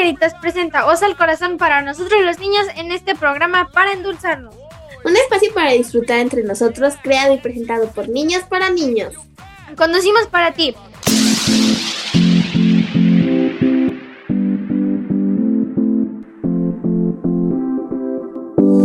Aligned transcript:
Margaritas 0.00 0.32
presenta 0.40 0.86
Osa 0.86 1.04
al 1.04 1.14
Corazón 1.14 1.58
para 1.58 1.82
nosotros 1.82 2.22
los 2.22 2.38
niños 2.38 2.66
en 2.76 2.90
este 2.90 3.14
programa 3.14 3.68
para 3.70 3.92
endulzarnos. 3.92 4.54
Un 5.04 5.14
espacio 5.14 5.52
para 5.52 5.72
disfrutar 5.72 6.20
entre 6.20 6.42
nosotros, 6.42 6.94
creado 7.02 7.34
y 7.34 7.36
presentado 7.36 7.86
por 7.88 8.08
niños 8.08 8.42
para 8.44 8.70
niños. 8.70 9.12
Conducimos 9.76 10.26
para 10.28 10.52
ti. 10.52 10.74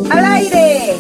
¡Al 0.10 0.26
aire! 0.26 0.98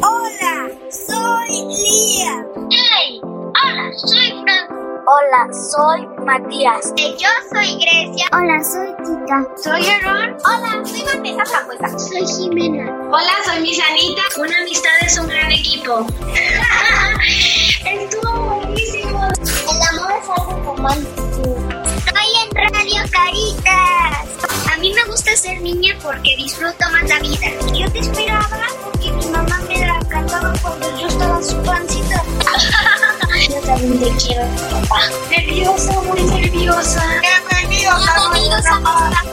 Hola, 0.00 0.70
soy 0.90 1.50
Lía. 1.74 2.46
Hey, 2.70 3.20
hola, 3.20 3.90
soy 3.96 4.44
Franco. 4.44 4.74
Hola, 5.08 5.52
soy 5.52 6.11
Matías. 6.24 6.92
Y 6.96 7.16
yo 7.16 7.28
soy 7.52 7.76
Grecia. 7.76 8.26
Hola, 8.32 8.62
soy 8.62 8.88
Tita. 9.04 9.46
Soy 9.62 9.86
Aaron. 9.86 10.36
Hola, 10.44 10.84
soy 10.84 11.02
Vanessa 11.04 11.44
Frambuesa. 11.44 11.98
Soy 11.98 12.26
Jimena. 12.26 12.90
Hola, 13.10 13.32
soy 13.44 13.60
Misanita. 13.60 14.22
Una 14.38 14.56
amistad 14.58 14.90
es 15.02 15.18
un 15.18 15.26
gran 15.26 15.50
equipo. 15.50 16.06
Estuvo 17.84 18.32
buenísimo. 18.32 19.28
El 19.70 19.98
amor 19.98 20.12
es 20.22 20.28
algo 20.30 20.62
romántico. 20.64 21.58
Estoy 22.06 22.30
en 22.42 22.72
Radio 22.72 23.02
Caritas. 23.10 24.72
A 24.72 24.76
mí 24.78 24.92
me 24.94 25.04
gusta 25.04 25.36
ser 25.36 25.60
niña 25.60 25.96
porque 26.02 26.36
disfruto 26.36 26.84
más 26.92 27.08
la 27.08 27.18
vida. 27.20 27.48
Yo 27.74 27.90
te 27.90 27.98
esperaba 27.98 28.48
porque 28.84 29.10
mi 29.10 29.26
mamá 29.26 29.60
me 29.68 29.86
la 29.86 29.98
cantaba 30.08 30.52
cuando 30.62 31.00
yo 31.00 31.06
estaba 31.08 31.38
en 31.38 31.44
su 31.44 31.62
pancita. 31.62 32.22
Yo 33.52 33.60
también 33.60 34.00
te 34.00 34.10
quiero, 34.16 34.46
papá. 34.70 35.00
Nerviosa, 35.28 36.00
muy 36.00 36.22
nerviosa. 36.22 37.02
Bienvenidos 37.20 38.08
a 38.08 38.28
nuestra 38.30 38.80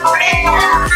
Corea. 0.03 0.87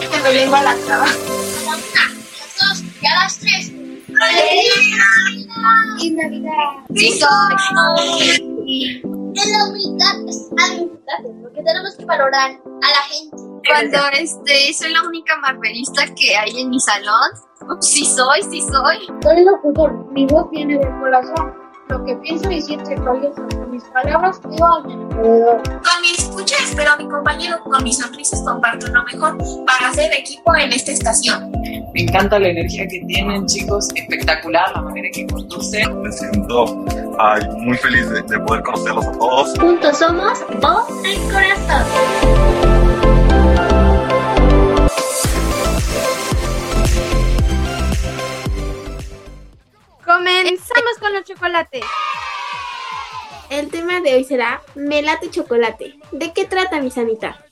Que 0.00 0.18
me 0.18 0.30
vengo 0.32 0.56
a 0.56 0.62
la 0.62 0.74
traba. 0.76 1.04
A 1.04 1.08
la 1.08 1.76
una, 1.76 2.04
a 2.04 2.08
las 2.40 2.52
dos 2.58 2.82
y 3.02 3.06
a 3.06 3.14
las 3.14 3.38
tres. 3.38 3.72
Y 6.00 6.10
Navidad. 6.12 6.52
Sí 6.94 7.20
soy. 7.20 7.54
Celebridad 9.34 10.16
es 10.26 10.48
algo 10.56 10.82
importante 10.84 11.28
porque 11.42 11.62
tenemos 11.62 11.94
que 11.96 12.04
valorar 12.06 12.50
a 12.50 12.90
la 12.90 13.02
gente. 13.10 13.45
Cuando 13.68 13.98
este, 14.12 14.72
soy 14.74 14.92
la 14.92 15.02
única 15.02 15.36
marvelista 15.38 16.02
que 16.14 16.36
hay 16.36 16.60
en 16.60 16.70
mi 16.70 16.80
salón. 16.80 17.30
Sí 17.80 18.04
soy, 18.04 18.42
sí 18.42 18.60
soy. 18.62 19.06
Soy 19.22 19.44
locutor, 19.44 19.92
mi 20.12 20.26
voz 20.26 20.48
viene 20.50 20.78
del 20.78 20.90
corazón. 21.00 21.52
Lo 21.88 22.04
que 22.04 22.16
pienso 22.16 22.50
y 22.50 22.60
siento 22.60 22.90
con 23.04 23.70
mis 23.70 23.84
palabras 23.84 24.40
digo 24.50 24.66
a 24.66 24.82
mi 24.82 24.92
alrededor. 24.94 25.62
Con 25.62 26.02
mi 26.02 26.10
escucha 26.18 26.56
espero 26.62 26.92
a 26.92 26.96
mi 26.96 27.08
compañero, 27.08 27.60
con 27.62 27.82
mis 27.84 27.98
sonrisas 27.98 28.42
comparto 28.44 28.88
lo 28.88 29.04
mejor 29.04 29.38
para 29.66 29.90
hacer 29.90 30.12
equipo 30.12 30.54
en 30.56 30.72
esta 30.72 30.90
estación. 30.90 31.52
Me 31.94 32.02
encanta 32.02 32.38
la 32.40 32.48
energía 32.48 32.86
que 32.88 33.00
tienen, 33.06 33.46
chicos, 33.46 33.88
espectacular 33.94 34.72
la 34.74 34.82
manera 34.82 35.08
que 35.12 35.26
conducen. 35.26 36.02
Me 36.02 36.10
siento 36.10 36.84
ay, 37.18 37.42
muy 37.58 37.76
feliz 37.76 38.10
de, 38.10 38.22
de 38.22 38.40
poder 38.40 38.62
conocerlos 38.64 39.06
a 39.06 39.12
todos. 39.12 39.58
Juntos 39.58 39.98
somos 39.98 40.40
Voz 40.60 40.88
al 41.04 41.32
Corazón. 41.32 42.05
De 54.06 54.14
hoy 54.14 54.24
será 54.24 54.62
Melate 54.76 55.30
Chocolate. 55.30 55.98
¿De 56.12 56.32
qué 56.32 56.44
trata, 56.44 56.80
mi 56.80 56.92
sanita? 56.92 57.44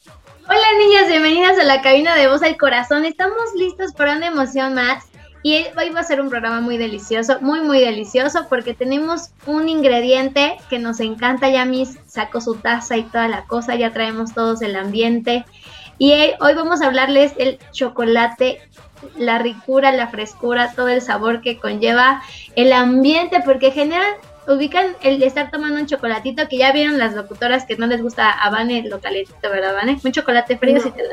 Hola 0.46 0.78
niñas, 0.78 1.08
bienvenidas 1.08 1.58
a 1.58 1.64
la 1.64 1.82
cabina 1.82 2.14
de 2.14 2.28
Voz 2.28 2.44
al 2.44 2.56
Corazón. 2.56 3.04
Estamos 3.04 3.52
listos 3.56 3.92
para 3.92 4.16
una 4.16 4.28
emoción 4.28 4.72
más. 4.72 5.04
Y 5.42 5.66
hoy 5.76 5.90
va 5.90 6.00
a 6.00 6.04
ser 6.04 6.20
un 6.20 6.30
programa 6.30 6.60
muy 6.60 6.76
delicioso, 6.76 7.40
muy, 7.40 7.60
muy 7.60 7.80
delicioso, 7.80 8.46
porque 8.48 8.72
tenemos 8.72 9.30
un 9.46 9.68
ingrediente 9.68 10.56
que 10.70 10.78
nos 10.78 11.00
encanta. 11.00 11.50
Ya 11.50 11.64
mis 11.64 11.98
sacó 12.06 12.40
su 12.40 12.54
taza 12.54 12.96
y 12.96 13.02
toda 13.02 13.26
la 13.26 13.46
cosa, 13.46 13.74
ya 13.74 13.92
traemos 13.92 14.32
todos 14.32 14.62
el 14.62 14.76
ambiente. 14.76 15.44
Y 15.98 16.12
hoy 16.40 16.54
vamos 16.54 16.82
a 16.82 16.86
hablarles 16.86 17.36
del 17.36 17.58
chocolate, 17.72 18.60
la 19.16 19.40
ricura, 19.40 19.90
la 19.90 20.06
frescura, 20.06 20.72
todo 20.76 20.86
el 20.86 21.02
sabor 21.02 21.40
que 21.40 21.58
conlleva 21.58 22.22
el 22.54 22.72
ambiente, 22.72 23.42
porque 23.44 23.72
generan, 23.72 24.14
ubican 24.48 24.96
el 25.02 25.18
de 25.18 25.26
estar 25.26 25.50
tomando 25.50 25.78
un 25.80 25.86
chocolatito, 25.86 26.48
que 26.48 26.58
ya 26.58 26.72
vieron 26.72 26.98
las 26.98 27.14
locutoras 27.14 27.64
que 27.64 27.76
no 27.76 27.86
les 27.86 28.02
gusta 28.02 28.30
a 28.30 28.50
Vane 28.50 28.82
lo 28.88 29.00
calentito, 29.00 29.50
¿verdad, 29.50 29.74
Vane? 29.74 29.98
Un 30.04 30.12
chocolate 30.12 30.58
frío, 30.58 30.76
No. 30.76 30.80
si 30.82 30.90
te 30.90 31.02
lo 31.02 31.10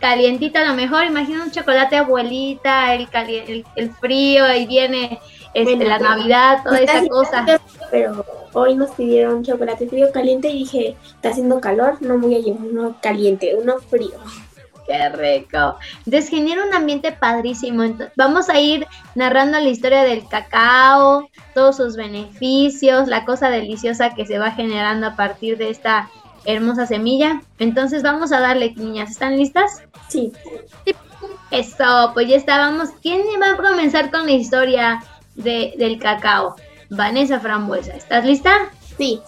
calientito 0.00 0.58
a 0.58 0.64
lo 0.64 0.74
mejor, 0.74 1.04
imagina 1.06 1.42
un 1.42 1.50
chocolate 1.50 1.96
abuelita, 1.96 2.94
el, 2.94 3.08
cali- 3.08 3.42
el, 3.48 3.64
el 3.76 3.90
frío, 3.92 4.44
ahí 4.44 4.66
viene 4.66 5.18
este, 5.54 5.74
Bueno, 5.76 5.88
la 5.88 5.98
Navidad, 5.98 6.58
toda 6.62 6.80
Está 6.80 6.98
esa 6.98 7.08
cosa. 7.08 7.46
Pero 7.90 8.24
hoy 8.52 8.74
nos 8.74 8.90
pidieron 8.90 9.42
chocolate 9.42 9.88
frío 9.88 10.12
caliente 10.12 10.48
y 10.48 10.58
dije, 10.58 10.96
está 11.14 11.30
haciendo 11.30 11.60
calor, 11.60 11.96
no 12.02 12.18
voy 12.18 12.34
a 12.34 12.38
llevar 12.40 12.60
uno 12.62 12.96
caliente, 13.00 13.54
uno 13.58 13.78
frío. 13.78 14.18
Qué 14.86 15.08
rico. 15.08 15.76
Entonces 16.04 16.30
genera 16.30 16.64
un 16.64 16.72
ambiente 16.74 17.10
padrísimo. 17.12 17.82
Vamos 18.16 18.48
a 18.48 18.60
ir 18.60 18.86
narrando 19.14 19.58
la 19.58 19.68
historia 19.68 20.02
del 20.04 20.28
cacao, 20.28 21.28
todos 21.54 21.76
sus 21.76 21.96
beneficios, 21.96 23.08
la 23.08 23.24
cosa 23.24 23.50
deliciosa 23.50 24.14
que 24.14 24.26
se 24.26 24.38
va 24.38 24.52
generando 24.52 25.08
a 25.08 25.16
partir 25.16 25.58
de 25.58 25.70
esta 25.70 26.08
hermosa 26.44 26.86
semilla. 26.86 27.42
Entonces 27.58 28.02
vamos 28.04 28.30
a 28.30 28.38
darle, 28.40 28.74
niñas. 28.76 29.10
¿Están 29.10 29.36
listas? 29.36 29.82
Sí. 30.08 30.32
Eso, 31.50 32.10
pues 32.14 32.28
ya 32.28 32.36
estábamos. 32.36 32.90
¿Quién 33.02 33.22
va 33.40 33.52
a 33.52 33.56
comenzar 33.56 34.10
con 34.10 34.26
la 34.26 34.32
historia 34.32 35.02
de- 35.34 35.74
del 35.78 35.98
cacao? 35.98 36.56
Vanessa 36.90 37.40
Frambuesa, 37.40 37.94
¿estás 37.94 38.24
lista? 38.24 38.52
Sí. 38.96 39.20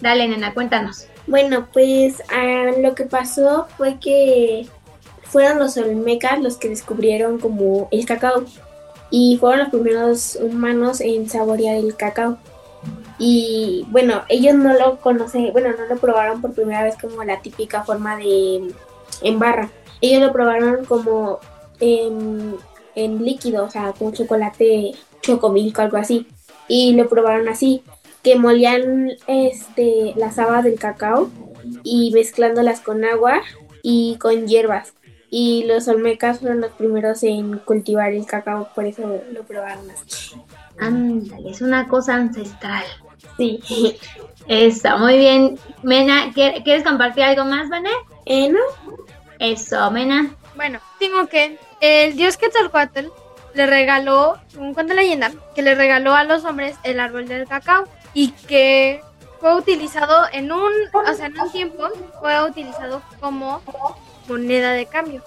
Dale, 0.00 0.28
nena, 0.28 0.52
cuéntanos. 0.52 1.06
Bueno, 1.26 1.66
pues 1.72 2.22
ah, 2.30 2.70
lo 2.80 2.94
que 2.94 3.04
pasó 3.04 3.66
fue 3.76 3.98
que 3.98 4.68
fueron 5.28 5.58
los 5.58 5.76
olmecas 5.76 6.40
los 6.40 6.56
que 6.56 6.68
descubrieron 6.68 7.38
como 7.38 7.88
el 7.90 8.06
cacao 8.06 8.44
y 9.10 9.36
fueron 9.38 9.60
los 9.60 9.68
primeros 9.68 10.38
humanos 10.40 11.00
en 11.00 11.28
saborear 11.28 11.76
el 11.76 11.96
cacao. 11.96 12.38
Y 13.18 13.86
bueno, 13.90 14.22
ellos 14.28 14.54
no 14.54 14.74
lo 14.74 14.98
conocen, 15.00 15.52
bueno, 15.52 15.70
no 15.76 15.86
lo 15.86 16.00
probaron 16.00 16.40
por 16.40 16.52
primera 16.52 16.82
vez 16.82 16.96
como 17.00 17.24
la 17.24 17.40
típica 17.40 17.84
forma 17.84 18.16
de 18.16 18.72
en 19.22 19.38
barra. 19.38 19.70
Ellos 20.00 20.22
lo 20.22 20.32
probaron 20.32 20.84
como 20.84 21.40
en, 21.80 22.56
líquido, 22.94 23.64
o 23.64 23.70
sea, 23.70 23.92
con 23.92 24.12
chocolate 24.12 24.92
chocomilk 25.22 25.78
o 25.78 25.82
algo 25.82 25.96
así. 25.96 26.26
Y 26.68 26.94
lo 26.94 27.08
probaron 27.08 27.48
así, 27.48 27.82
que 28.22 28.36
molían 28.36 29.12
este, 29.26 30.14
las 30.16 30.38
habas 30.38 30.64
del 30.64 30.78
cacao 30.78 31.30
y 31.84 32.10
mezclándolas 32.12 32.80
con 32.80 33.04
agua 33.04 33.40
y 33.82 34.16
con 34.18 34.46
hierbas. 34.46 34.92
Y 35.30 35.64
los 35.64 35.88
olmecas 35.88 36.38
fueron 36.40 36.60
los 36.60 36.70
primeros 36.72 37.22
en 37.22 37.58
cultivar 37.58 38.12
el 38.12 38.26
cacao, 38.26 38.68
por 38.74 38.84
eso 38.86 39.20
lo 39.32 39.42
probaron 39.42 39.90
así. 39.90 40.36
Ándale, 40.78 41.50
es 41.50 41.60
una 41.60 41.88
cosa 41.88 42.14
ancestral. 42.14 42.84
Sí. 43.36 43.60
Eso, 44.46 44.98
muy 44.98 45.18
bien. 45.18 45.58
Mena, 45.82 46.32
¿quier- 46.32 46.62
¿quieres 46.62 46.84
compartir 46.84 47.24
algo 47.24 47.44
más, 47.44 47.68
Vané? 47.68 47.90
Eh, 48.24 48.48
¿no? 48.48 48.58
Eso, 49.38 49.90
Mena. 49.90 50.34
Bueno, 50.54 50.78
digo 51.00 51.26
que 51.26 51.58
el 51.80 52.16
dios 52.16 52.36
Quetzalcoatl 52.36 53.06
le 53.54 53.66
regaló, 53.66 54.38
un 54.56 54.74
cuento 54.74 54.94
de 54.94 55.00
leyenda, 55.02 55.32
que 55.54 55.62
le 55.62 55.74
regaló 55.74 56.14
a 56.14 56.24
los 56.24 56.44
hombres 56.44 56.76
el 56.84 57.00
árbol 57.00 57.26
del 57.26 57.46
cacao 57.48 57.84
y 58.14 58.30
que 58.30 59.02
fue 59.40 59.54
utilizado 59.56 60.24
en 60.32 60.52
un, 60.52 60.72
o 60.94 61.14
sea, 61.14 61.26
en 61.26 61.38
un 61.40 61.50
tiempo 61.52 61.88
fue 62.20 62.42
utilizado 62.48 63.02
como 63.20 63.60
moneda 64.28 64.72
de 64.72 64.86
cambio. 64.86 65.22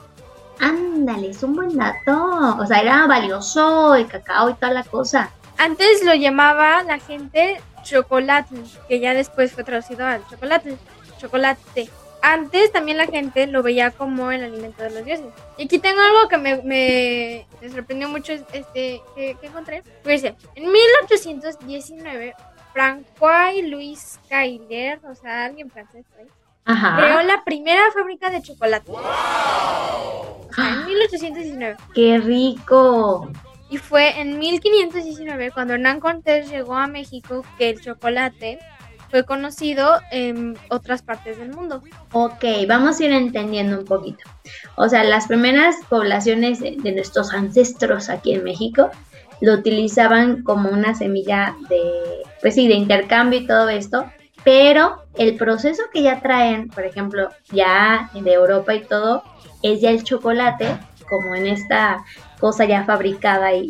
Ándale, 0.60 1.30
es 1.30 1.42
un 1.44 1.56
buen 1.56 1.78
dato. 1.78 2.58
O 2.60 2.66
sea, 2.66 2.82
era 2.82 3.08
valioso 3.08 3.96
el 3.96 4.08
cacao 4.08 4.50
y 4.50 4.54
toda 4.56 4.74
la 4.74 4.84
cosa. 4.84 5.32
Antes 5.58 6.04
lo 6.04 6.14
llamaba 6.14 6.84
la 6.84 7.00
gente 7.00 7.62
chocolate, 7.84 8.56
que 8.88 9.00
ya 9.00 9.14
después 9.14 9.52
fue 9.52 9.64
traducido 9.64 10.06
al 10.06 10.26
chocolate, 10.28 10.78
chocolate. 11.18 11.90
Antes 12.22 12.72
también 12.74 12.98
la 12.98 13.08
gente 13.08 13.48
lo 13.48 13.64
veía 13.64 13.92
como 13.92 14.32
el 14.32 14.44
alimento 14.44 14.84
de 14.84 14.90
los 14.90 15.06
dioses. 15.06 15.28
Y 15.58 15.66
aquí 15.66 15.80
tengo 15.80 16.02
algo 16.02 16.28
que 16.28 16.38
me, 16.38 16.62
me, 16.64 17.48
me 17.62 17.70
sorprendió 17.70 18.10
mucho, 18.10 18.34
este, 18.34 19.02
que, 19.16 19.38
que 19.40 19.48
encontré. 19.48 19.84
Pues 20.04 20.22
dice, 20.22 20.36
en 20.56 20.72
1819, 20.72 22.36
Francois 22.74 23.64
Louis 23.64 24.20
Cailer, 24.28 25.00
o 25.06 25.16
sea, 25.16 25.46
alguien 25.46 25.72
francés, 25.72 26.06
¿sí? 26.18 26.28
Ajá. 26.66 26.98
creó 26.98 27.22
la 27.24 27.44
primera 27.44 27.92
fábrica 27.92 28.30
de 28.30 28.42
chocolate. 28.42 28.92
O 28.92 30.54
sea, 30.54 30.74
en 30.74 30.86
1819. 30.86 31.78
¡Qué 31.94 32.18
rico! 32.20 33.32
Y 33.70 33.78
fue 33.78 34.20
en 34.20 34.40
1519 34.40 35.52
cuando 35.52 35.76
Hernán 35.76 36.00
Cortés 36.00 36.50
llegó 36.50 36.76
a 36.76 36.88
México 36.88 37.44
que 37.58 37.70
el 37.70 37.82
chocolate 37.82 38.60
fue 39.10 39.26
conocido 39.26 40.00
en 40.12 40.58
otras 40.70 41.02
partes 41.02 41.38
del 41.38 41.50
mundo. 41.50 41.82
Ok, 42.12 42.44
vamos 42.68 43.00
a 43.00 43.06
ir 43.06 43.12
entendiendo 43.12 43.80
un 43.80 43.86
poquito. 43.86 44.24
O 44.76 44.88
sea, 44.88 45.04
las 45.04 45.28
primeras 45.28 45.76
poblaciones 45.88 46.60
de, 46.60 46.78
de 46.78 46.92
nuestros 46.92 47.34
ancestros 47.34 48.10
aquí 48.10 48.34
en 48.34 48.44
México 48.44 48.90
lo 49.42 49.54
utilizaban 49.54 50.44
como 50.44 50.70
una 50.70 50.96
semilla 50.96 51.56
de, 51.70 51.82
pues 52.42 52.56
sí, 52.56 52.68
de 52.68 52.76
intercambio 52.76 53.40
y 53.40 53.48
todo 53.48 53.70
esto, 53.70 54.06
pero 54.44 55.04
el 55.16 55.36
proceso 55.36 55.84
que 55.94 56.02
ya 56.04 56.22
traen, 56.22 56.70
por 56.70 56.86
ejemplo, 56.86 57.30
ya 57.52 58.10
de 58.14 58.34
Europa 58.34 58.74
y 58.74 58.82
todo, 58.86 59.24
es 59.62 59.82
ya 59.82 59.90
el 59.92 60.04
chocolate, 60.04 60.78
como 61.10 61.36
en 61.36 61.48
esta 61.48 62.04
cosa 62.40 62.66
ya 62.66 62.84
fabricada 62.86 63.54
y, 63.54 63.64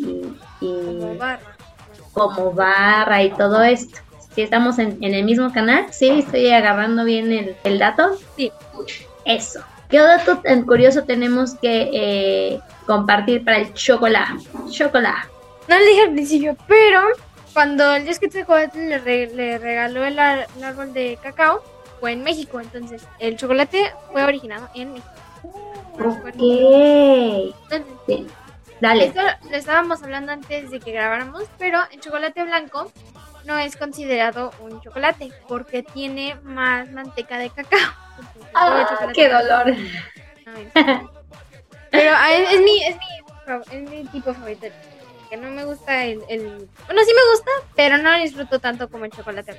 y- 0.62 0.66
y 0.66 1.00
Como 1.00 1.16
barra. 1.18 1.40
como 2.14 2.52
barra 2.54 3.24
y 3.24 3.32
todo 3.32 3.64
esto. 3.64 4.00
Si 4.36 4.42
estamos 4.44 4.78
en, 4.78 4.98
en 5.04 5.14
el 5.16 5.24
mismo 5.24 5.52
canal, 5.52 5.88
sí, 5.92 6.10
estoy 6.20 6.50
agarrando 6.52 7.04
bien 7.04 7.32
el, 7.32 7.56
el 7.64 7.80
dato. 7.80 8.12
Sí. 8.36 8.52
Eso. 9.26 9.62
¿Qué 9.90 9.98
dato 9.98 10.38
tan 10.38 10.64
curioso 10.68 11.04
tenemos 11.04 11.56
que 11.56 11.90
eh, 11.92 12.60
compartir 12.86 13.44
para 13.44 13.58
el 13.58 13.74
chocolate? 13.74 14.34
Chocolate. 14.70 15.28
No 15.68 15.80
lo 15.80 15.86
dije 15.86 16.02
al 16.04 16.12
principio, 16.14 16.56
pero 16.68 17.02
cuando 17.54 17.96
el 17.96 18.04
dios 18.06 18.20
Quetzalcóatl 18.20 18.78
le, 18.78 18.98
re- 19.00 19.28
le 19.34 19.58
regaló 19.58 20.04
el, 20.06 20.18
ar- 20.20 20.48
el 20.58 20.64
árbol 20.64 20.94
de 20.94 21.18
cacao, 21.22 21.64
fue 22.00 22.12
en 22.14 22.24
México. 22.24 22.60
Entonces, 22.60 23.06
el 23.20 23.38
chocolate 23.38 23.92
fue 24.12 24.24
originado 24.24 24.70
en 24.76 24.94
México. 24.94 25.10
Ok. 25.94 26.28
Entonces, 26.36 27.86
Sí. 28.08 28.28
Dale. 28.82 29.06
Esto 29.06 29.22
lo 29.50 29.58
estábamos 29.58 30.02
hablando 30.04 30.32
antes 30.32 30.72
de 30.72 30.80
que 30.80 30.92
grabáramos, 30.94 31.44
pero 31.58 31.80
el 31.92 32.00
chocolate 32.00 32.44
blanco 32.44 32.90
no 33.44 33.58
es 33.58 33.76
considerado 33.76 34.52
un 34.62 34.80
chocolate 34.82 35.32
porque 35.50 35.84
tiene 35.84 36.36
más 36.44 36.90
manteca 36.92 37.38
de 37.38 37.50
cacao. 37.50 37.80
Entonces, 38.18 38.52
Ah, 38.54 39.12
qué 39.14 39.28
dolor. 39.30 39.68
no. 40.46 41.12
Pero 41.92 42.12
ah, 42.16 42.32
es, 42.34 42.54
es 42.54 42.62
mi, 42.62 42.84
es, 42.84 42.96
mi, 42.96 43.76
es 43.78 43.90
mi 43.90 44.04
tipo 44.10 44.32
favorito. 44.34 44.68
Que 45.30 45.38
no 45.38 45.50
me 45.52 45.64
gusta 45.64 46.06
el, 46.06 46.22
el... 46.28 46.68
Bueno, 46.88 47.02
sí 47.06 47.14
me 47.14 47.32
gusta, 47.32 47.52
pero 47.76 47.98
no 48.00 48.12
lo 48.12 48.24
disfruto 48.24 48.60
tanto 48.60 48.90
como 48.90 49.06
el 49.06 49.12
chocolate. 49.12 49.54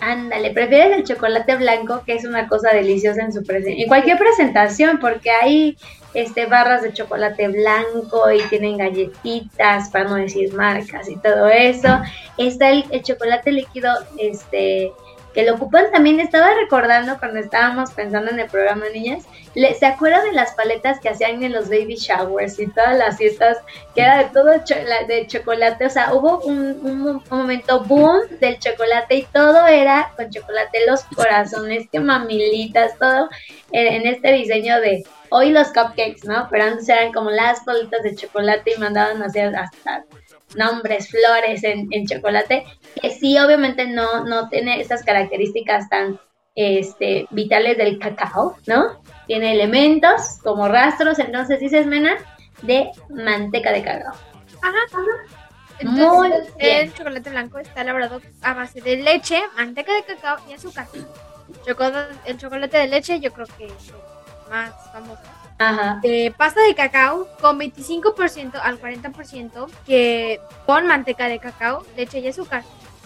Ándale, 0.00 0.50
prefieres 0.52 0.96
el 0.96 1.04
chocolate 1.04 1.56
blanco, 1.56 2.02
que 2.04 2.14
es 2.14 2.24
una 2.24 2.48
cosa 2.48 2.70
deliciosa 2.70 3.22
en 3.22 3.32
su 3.32 3.40
presen- 3.42 3.80
en 3.80 3.88
cualquier 3.88 4.18
presentación, 4.18 4.98
porque 4.98 5.30
hay 5.30 5.76
este 6.14 6.46
barras 6.46 6.82
de 6.82 6.92
chocolate 6.92 7.48
blanco 7.48 8.30
y 8.32 8.40
tienen 8.48 8.78
galletitas, 8.78 9.90
para 9.90 10.04
no 10.04 10.14
decir 10.16 10.52
marcas 10.54 11.08
y 11.08 11.16
todo 11.16 11.48
eso. 11.48 12.00
Está 12.36 12.70
el, 12.70 12.84
el 12.90 13.02
chocolate 13.02 13.52
líquido, 13.52 13.92
este, 14.18 14.92
que 15.38 15.44
lo 15.44 15.54
ocupan 15.54 15.84
también, 15.92 16.18
estaba 16.18 16.52
recordando 16.52 17.16
cuando 17.20 17.38
estábamos 17.38 17.92
pensando 17.92 18.32
en 18.32 18.40
el 18.40 18.50
programa, 18.50 18.86
niñas, 18.92 19.22
¿se 19.78 19.86
acuerdan 19.86 20.24
de 20.24 20.32
las 20.32 20.52
paletas 20.54 20.98
que 20.98 21.10
hacían 21.10 21.44
en 21.44 21.52
los 21.52 21.68
baby 21.68 21.94
showers 21.94 22.58
y 22.58 22.66
todas 22.66 22.98
las 22.98 23.18
fiestas 23.18 23.58
que 23.94 24.00
era 24.00 24.18
de 24.18 24.24
todo 24.30 24.46
de 24.46 25.26
chocolate, 25.28 25.86
o 25.86 25.90
sea, 25.90 26.12
hubo 26.12 26.40
un, 26.40 26.80
un 26.82 26.98
mo- 26.98 27.22
un 27.30 27.38
momento 27.38 27.84
boom 27.84 28.22
del 28.40 28.58
chocolate 28.58 29.14
y 29.14 29.22
todo 29.26 29.64
era 29.68 30.10
con 30.16 30.28
chocolate, 30.28 30.84
los 30.88 31.04
corazones, 31.04 31.88
que 31.88 32.00
mamilitas, 32.00 32.98
todo 32.98 33.28
en, 33.70 33.86
en 33.94 34.06
este 34.08 34.32
diseño 34.32 34.80
de 34.80 35.04
hoy 35.30 35.52
los 35.52 35.68
cupcakes, 35.68 36.24
¿no? 36.24 36.48
Pero 36.50 36.64
antes 36.64 36.88
eran 36.88 37.12
como 37.12 37.30
las 37.30 37.64
bolitas 37.64 38.02
de 38.02 38.16
chocolate 38.16 38.72
y 38.74 38.80
mandaban 38.80 39.22
a 39.22 39.26
hacer 39.26 39.54
hasta 39.54 40.04
nombres, 40.56 41.08
flores 41.10 41.64
en, 41.64 41.88
en 41.92 42.06
chocolate, 42.06 42.64
que 43.00 43.10
sí, 43.10 43.38
obviamente 43.38 43.86
no, 43.86 44.24
no 44.24 44.48
tiene 44.48 44.80
estas 44.80 45.02
características 45.04 45.88
tan 45.88 46.18
este, 46.54 47.26
vitales 47.30 47.76
del 47.78 47.98
cacao, 47.98 48.56
¿no? 48.66 49.02
Tiene 49.26 49.52
elementos 49.52 50.38
como 50.42 50.68
rastros, 50.68 51.18
entonces 51.18 51.60
dices, 51.60 51.86
Mena, 51.86 52.16
de 52.62 52.90
manteca 53.10 53.72
de 53.72 53.82
cacao. 53.82 54.14
Muy 55.82 56.00
Entonces, 56.00 56.56
bien. 56.56 56.88
el 56.88 56.94
chocolate 56.94 57.30
blanco 57.30 57.58
está 57.60 57.82
elaborado 57.82 58.20
a 58.42 58.54
base 58.54 58.80
de 58.80 58.96
leche, 58.96 59.40
manteca 59.56 59.94
de 59.94 60.02
cacao 60.02 60.38
y 60.48 60.54
azúcar. 60.54 60.88
Chocolate, 61.64 62.14
el 62.24 62.36
chocolate 62.36 62.78
de 62.78 62.88
leche 62.88 63.20
yo 63.20 63.32
creo 63.32 63.46
que 63.56 63.66
es 63.66 63.88
el 63.88 64.50
más 64.50 64.72
famoso. 64.92 65.22
Ajá. 65.58 65.98
De 66.02 66.32
pasta 66.36 66.62
de 66.62 66.74
cacao 66.74 67.28
con 67.40 67.58
25% 67.58 68.60
al 68.62 68.80
40% 68.80 69.68
que 69.86 70.40
con 70.66 70.86
manteca 70.86 71.28
de 71.28 71.38
cacao, 71.38 71.84
leche 71.96 72.20
y 72.20 72.28
azúcar. 72.28 72.62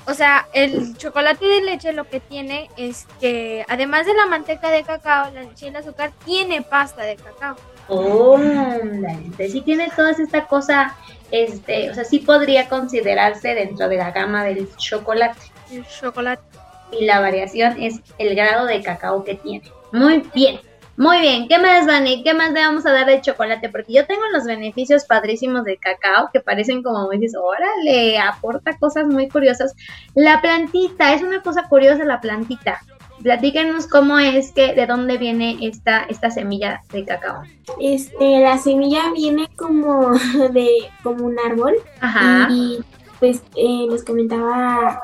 O 0.06 0.14
sea, 0.14 0.48
el 0.52 0.96
chocolate 0.96 1.46
de 1.46 1.62
leche 1.62 1.92
lo 1.92 2.08
que 2.08 2.18
tiene 2.18 2.68
es 2.76 3.06
que 3.20 3.64
además 3.68 4.04
de 4.04 4.14
la 4.14 4.26
manteca 4.26 4.70
de 4.70 4.82
cacao, 4.82 5.30
la 5.32 5.42
leche 5.42 5.66
y 5.66 5.68
el 5.68 5.76
azúcar, 5.76 6.12
tiene 6.24 6.62
pasta 6.62 7.02
de 7.02 7.16
cacao. 7.16 7.56
Oh, 7.88 8.38
entonces 8.38 9.52
sí 9.52 9.60
tiene 9.60 9.90
toda 9.94 10.10
esta 10.10 10.46
cosa, 10.46 10.96
este, 11.30 11.90
o 11.90 11.94
sea, 11.94 12.04
sí 12.04 12.20
podría 12.20 12.68
considerarse 12.68 13.54
dentro 13.54 13.88
de 13.88 13.96
la 13.96 14.10
gama 14.10 14.44
del 14.44 14.74
chocolate. 14.76 15.38
El 15.70 15.86
chocolate. 15.86 16.42
Y 16.90 17.04
la 17.04 17.20
variación 17.20 17.80
es 17.80 18.00
el 18.18 18.34
grado 18.34 18.66
de 18.66 18.82
cacao 18.82 19.24
que 19.24 19.34
tiene. 19.36 19.70
Muy 19.92 20.28
bien, 20.34 20.60
muy 20.96 21.20
bien. 21.20 21.48
¿Qué 21.48 21.58
más, 21.58 21.86
Vani? 21.86 22.22
¿Qué 22.22 22.34
más 22.34 22.52
le 22.52 22.60
vamos 22.60 22.84
a 22.84 22.92
dar 22.92 23.06
de 23.06 23.20
chocolate? 23.20 23.68
Porque 23.70 23.94
yo 23.94 24.06
tengo 24.06 24.22
los 24.32 24.44
beneficios 24.44 25.04
padrísimos 25.04 25.64
del 25.64 25.78
cacao 25.78 26.28
que 26.32 26.40
parecen 26.40 26.82
como 26.82 27.08
dices, 27.10 27.34
órale, 27.34 28.18
aporta 28.18 28.76
cosas 28.76 29.06
muy 29.06 29.28
curiosas. 29.28 29.74
La 30.14 30.40
plantita, 30.42 31.14
es 31.14 31.22
una 31.22 31.42
cosa 31.42 31.68
curiosa 31.68 32.04
la 32.04 32.20
plantita. 32.20 32.80
Platíquenos 33.22 33.86
cómo 33.86 34.18
es 34.18 34.52
que, 34.52 34.74
de 34.74 34.86
dónde 34.86 35.16
viene 35.16 35.56
esta, 35.62 36.02
esta 36.04 36.30
semilla 36.30 36.82
de 36.92 37.04
cacao. 37.04 37.42
Este, 37.80 38.40
la 38.40 38.58
semilla 38.58 39.12
viene 39.14 39.48
como 39.56 40.10
de 40.52 40.68
como 41.02 41.26
un 41.26 41.38
árbol 41.38 41.74
Ajá. 42.00 42.48
y 42.50 42.80
pues 43.18 43.42
eh, 43.54 43.86
les 43.88 44.04
comentaba 44.04 45.00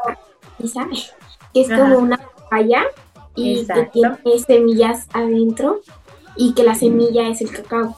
Isa 0.59 0.87
que 1.55 1.61
es 1.61 1.71
Ajá. 1.71 1.81
como 1.81 1.99
una 1.99 2.17
papaya 2.17 2.85
y 3.39 3.61
Exacto. 3.61 3.83
que 3.93 4.23
tiene 4.23 4.39
semillas 4.39 5.07
adentro 5.13 5.81
y 6.37 6.55
que 6.55 6.65
la 6.65 6.75
semilla 6.75 7.29
es 7.29 7.41
el 7.41 7.51
cacao. 7.51 7.97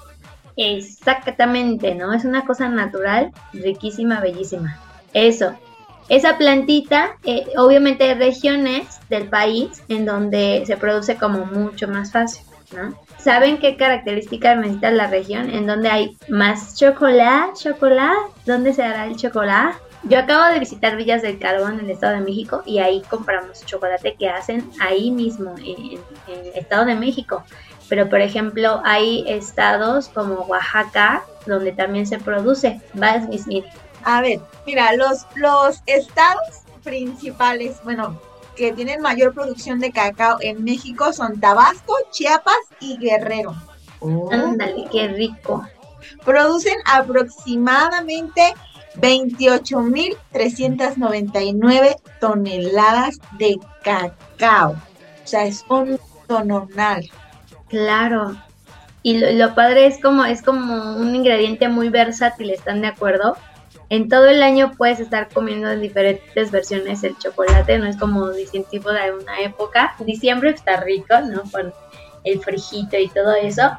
Exactamente, 0.57 1.95
¿no? 1.95 2.13
Es 2.13 2.25
una 2.25 2.45
cosa 2.45 2.69
natural, 2.69 3.33
riquísima, 3.53 4.21
bellísima. 4.21 4.79
Eso. 5.15 5.55
Esa 6.09 6.37
plantita, 6.37 7.17
eh, 7.25 7.47
obviamente 7.57 8.05
hay 8.05 8.15
regiones 8.15 8.99
del 9.09 9.29
país 9.29 9.83
en 9.89 10.05
donde 10.05 10.65
se 10.67 10.77
produce 10.77 11.17
como 11.17 11.47
mucho 11.47 11.87
más 11.87 12.11
fácil, 12.11 12.43
¿no? 12.75 12.95
¿Saben 13.19 13.59
qué 13.59 13.77
características 13.77 14.57
necesita 14.57 14.91
la 14.91 15.07
región 15.07 15.51
en 15.51 15.67
donde 15.67 15.89
hay 15.89 16.17
más 16.29 16.77
chocolate? 16.77 17.53
¿Chocolate? 17.55 18.33
¿Dónde 18.45 18.73
se 18.75 18.83
hará 18.83 19.07
el 19.07 19.17
chocolate? 19.17 19.79
Yo 20.03 20.19
acabo 20.19 20.53
de 20.53 20.59
visitar 20.59 20.97
Villas 20.97 21.23
del 21.23 21.39
Carbón 21.39 21.75
en 21.75 21.85
el 21.87 21.91
Estado 21.91 22.15
de 22.15 22.23
México 22.23 22.63
y 22.65 22.79
ahí 22.79 23.03
compramos 23.11 23.65
chocolate 23.67 24.15
que 24.15 24.29
hacen 24.29 24.71
ahí 24.81 25.11
mismo, 25.11 25.55
en, 25.59 25.99
en 26.27 26.47
el 26.47 26.53
Estado 26.55 26.87
de 26.87 26.95
México. 26.95 27.45
Pero, 27.89 28.09
por 28.09 28.21
ejemplo, 28.21 28.81
hay 28.85 29.25
estados 29.27 30.09
como 30.09 30.43
Oaxaca 30.43 31.25
donde 31.47 31.73
también 31.73 32.07
se 32.07 32.19
produce. 32.19 32.81
Vas, 32.95 33.29
Miss 33.29 33.47
Miri. 33.47 33.69
A 34.05 34.23
ver, 34.23 34.41
mira, 34.65 34.95
los, 34.95 35.27
los 35.35 35.83
estados 35.87 36.63
principales, 36.83 37.79
bueno, 37.85 38.19
que 38.57 38.73
tienen 38.73 39.01
mayor 39.01 39.35
producción 39.35 39.81
de 39.81 39.91
cacao 39.91 40.39
en 40.41 40.65
México 40.65 41.13
son 41.13 41.41
Tabasco, 41.41 41.95
Chiapas 42.11 42.55
y 42.79 42.97
Guerrero. 42.99 43.55
Oh. 44.01 44.31
Ándale, 44.33 44.87
qué 44.91 45.09
rico. 45.09 45.67
Producen 46.25 46.77
aproximadamente 46.87 48.55
28.399 48.97 51.97
toneladas 52.21 53.19
de 53.39 53.59
cacao. 53.83 54.73
O 54.73 55.27
sea, 55.27 55.47
es 55.47 55.65
un 55.69 55.99
tononal. 56.27 57.09
Claro. 57.69 58.37
Y 59.03 59.19
lo, 59.19 59.55
padre 59.55 59.87
es 59.87 59.99
como, 59.99 60.25
es 60.25 60.43
como 60.43 60.97
un 60.97 61.15
ingrediente 61.15 61.69
muy 61.69 61.89
versátil, 61.89 62.51
¿están 62.51 62.83
de 62.83 62.89
acuerdo? 62.89 63.37
En 63.89 64.09
todo 64.09 64.29
el 64.29 64.43
año 64.43 64.73
puedes 64.77 65.01
estar 65.01 65.29
comiendo 65.29 65.71
en 65.71 65.81
diferentes 65.81 66.51
versiones 66.51 67.03
el 67.03 67.17
chocolate, 67.19 67.79
no 67.79 67.87
es 67.87 67.97
como 67.97 68.31
distintivo 68.31 68.91
de 68.91 69.13
una 69.13 69.41
época. 69.41 69.95
Diciembre 70.01 70.51
está 70.51 70.81
rico, 70.81 71.19
¿no? 71.21 71.43
Con 71.51 71.73
el 72.25 72.41
frijito 72.41 72.99
y 72.99 73.09
todo 73.09 73.35
eso, 73.35 73.71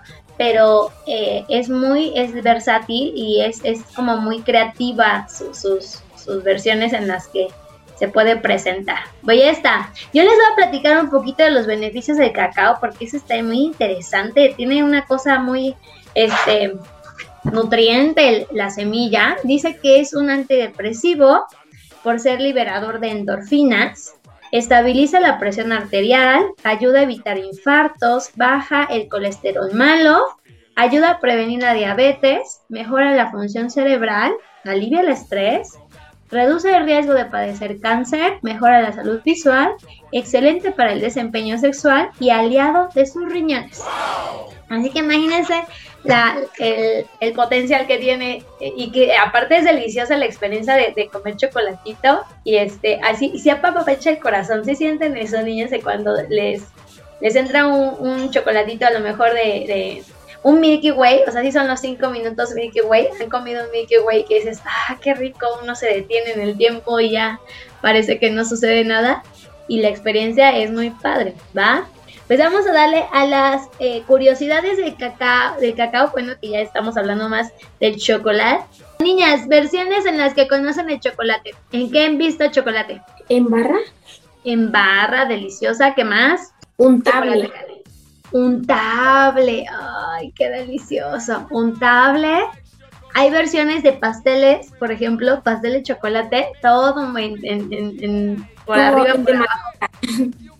pero 0.41 0.91
eh, 1.05 1.45
es 1.50 1.69
muy, 1.69 2.13
versátil 2.41 3.13
y 3.15 3.41
es, 3.41 3.60
es 3.63 3.83
como 3.95 4.17
muy 4.17 4.41
creativa 4.41 5.27
su- 5.29 5.53
sus, 5.53 6.00
sus 6.17 6.43
versiones 6.43 6.93
en 6.93 7.07
las 7.07 7.27
que 7.27 7.48
se 7.95 8.07
puede 8.07 8.36
presentar. 8.38 9.01
Voy 9.21 9.39
a 9.43 9.51
estar. 9.51 9.89
Yo 10.12 10.24
les 10.24 10.33
voy 10.33 10.45
a 10.51 10.55
platicar 10.55 11.00
un 11.00 11.12
poquito 11.12 11.43
de 11.43 11.51
los 11.51 11.67
beneficios 11.67 12.17
del 12.17 12.31
cacao 12.31 12.77
porque 12.79 13.05
eso 13.05 13.17
está 13.17 13.36
muy 13.43 13.60
interesante. 13.60 14.55
Tiene 14.57 14.83
una 14.83 15.05
cosa 15.05 15.38
muy, 15.38 15.75
este, 16.15 16.74
nutriente, 17.43 18.48
la 18.51 18.71
semilla, 18.71 19.38
dice 19.43 19.77
que 19.77 20.00
es 20.00 20.15
un 20.15 20.31
antidepresivo 20.31 21.45
por 22.03 22.19
ser 22.19 22.41
liberador 22.41 23.00
de 23.00 23.12
endorfinas, 23.12 24.15
estabiliza 24.51 25.20
la 25.20 25.39
presión 25.39 25.72
arterial, 25.72 26.46
ayuda 26.63 27.00
a 27.00 27.03
evitar 27.03 27.38
infartos, 27.38 28.31
baja 28.36 28.84
el 28.86 29.08
colesterol 29.08 29.74
malo, 29.74 30.20
ayuda 30.75 31.12
a 31.12 31.20
prevenir 31.20 31.62
la 31.62 31.74
diabetes, 31.74 32.62
mejora 32.70 33.15
la 33.15 33.31
función 33.31 33.70
cerebral, 33.70 34.34
alivia 34.65 35.01
el 35.01 35.10
estrés, 35.10 35.77
reduce 36.29 36.75
el 36.75 36.86
riesgo 36.86 37.13
de 37.13 37.25
padecer 37.25 37.79
cáncer, 37.79 38.39
mejora 38.41 38.81
la 38.81 38.93
salud 38.93 39.22
visual, 39.24 39.74
excelente 40.12 40.72
para 40.72 40.93
el 40.93 41.01
desempeño 41.01 41.58
sexual 41.58 42.10
y 42.20 42.29
aliado 42.29 42.89
de 42.96 43.05
sus 43.05 43.31
riñones. 43.31 43.84
Así 44.70 44.89
que 44.89 45.00
imagínense 45.00 45.63
la, 46.03 46.38
el, 46.58 47.05
el 47.20 47.34
potencial 47.34 47.86
que 47.88 47.98
tiene 47.98 48.43
eh, 48.60 48.74
y 48.75 48.91
que 48.91 49.15
aparte 49.15 49.58
es 49.58 49.65
deliciosa 49.65 50.17
la 50.17 50.25
experiencia 50.25 50.75
de, 50.75 50.93
de 50.96 51.08
comer 51.08 51.38
chocolatito 51.38 52.24
y 52.43 52.55
este 52.55 53.00
así 53.03 53.38
se 53.39 53.51
apapacha 53.51 54.10
el 54.10 54.20
corazón. 54.20 54.65
¿Sí 54.65 54.75
sienten 54.75 55.15
eso, 55.17 55.41
niños, 55.41 55.70
de 55.70 55.81
cuando 55.81 56.15
les, 56.29 56.63
les 57.20 57.36
entra 57.36 57.67
un, 57.67 57.96
un 58.00 58.31
chocolatito 58.31 58.86
a 58.86 58.91
lo 58.91 59.00
mejor 59.00 59.34
de, 59.34 59.41
de 59.41 60.03
un 60.43 60.60
Milky 60.60 60.91
Way? 60.91 61.22
O 61.27 61.31
sea, 61.31 61.41
si 61.43 61.51
son 61.51 61.67
los 61.67 61.79
cinco 61.79 62.10
minutos 62.10 62.51
Milky 62.55 62.81
Way, 62.81 63.10
han 63.22 63.29
comido 63.29 63.63
un 63.63 63.72
Milky 63.72 64.00
Way 64.00 64.25
que 64.25 64.36
dices, 64.36 64.60
ah, 64.65 64.98
qué 65.01 65.13
rico, 65.13 65.46
uno 65.62 65.75
se 65.75 65.88
detiene 65.88 66.31
en 66.31 66.41
el 66.41 66.58
tiempo 66.58 67.00
y 67.00 67.12
ya 67.12 67.39
parece 67.81 68.17
que 68.17 68.31
no 68.31 68.43
sucede 68.43 68.84
nada 68.84 69.24
y 69.67 69.81
la 69.81 69.89
experiencia 69.89 70.58
es 70.58 70.72
muy 70.72 70.89
padre, 70.89 71.36
¿va? 71.55 71.88
Pues 72.31 72.39
vamos 72.39 72.65
a 72.65 72.71
darle 72.71 73.03
a 73.11 73.25
las 73.25 73.67
eh, 73.79 74.03
curiosidades 74.07 74.77
del 74.77 74.95
cacao, 74.95 75.59
del 75.59 75.75
cacao, 75.75 76.11
bueno, 76.13 76.31
que 76.41 76.47
ya 76.47 76.61
estamos 76.61 76.95
hablando 76.95 77.27
más 77.27 77.51
del 77.81 77.97
chocolate. 77.97 78.63
Niñas, 79.00 79.50
versiones 79.50 80.05
en 80.05 80.17
las 80.17 80.33
que 80.33 80.47
conocen 80.47 80.89
el 80.89 81.01
chocolate. 81.01 81.53
¿En 81.73 81.91
qué 81.91 82.05
han 82.05 82.17
visto 82.17 82.50
chocolate? 82.50 83.01
¿En 83.27 83.50
barra? 83.50 83.75
En 84.45 84.71
barra, 84.71 85.25
deliciosa, 85.25 85.93
¿qué 85.93 86.05
más? 86.05 86.53
Untable. 86.77 87.47
Chocolate. 87.47 87.83
Untable, 88.31 89.65
ay, 89.69 90.31
qué 90.31 90.47
delicioso. 90.47 91.47
Untable. 91.50 92.45
Hay 93.13 93.29
versiones 93.29 93.83
de 93.83 93.91
pasteles, 93.91 94.71
por 94.79 94.89
ejemplo, 94.93 95.43
pastel 95.43 95.73
de 95.73 95.83
chocolate, 95.83 96.47
todo 96.61 96.97
en, 97.17 97.38
en- 97.43 97.73
en- 97.73 97.97
en- 98.01 98.50
por 98.65 98.79
arriba, 98.79 99.15
por 99.15 99.35
abajo. 99.35 99.69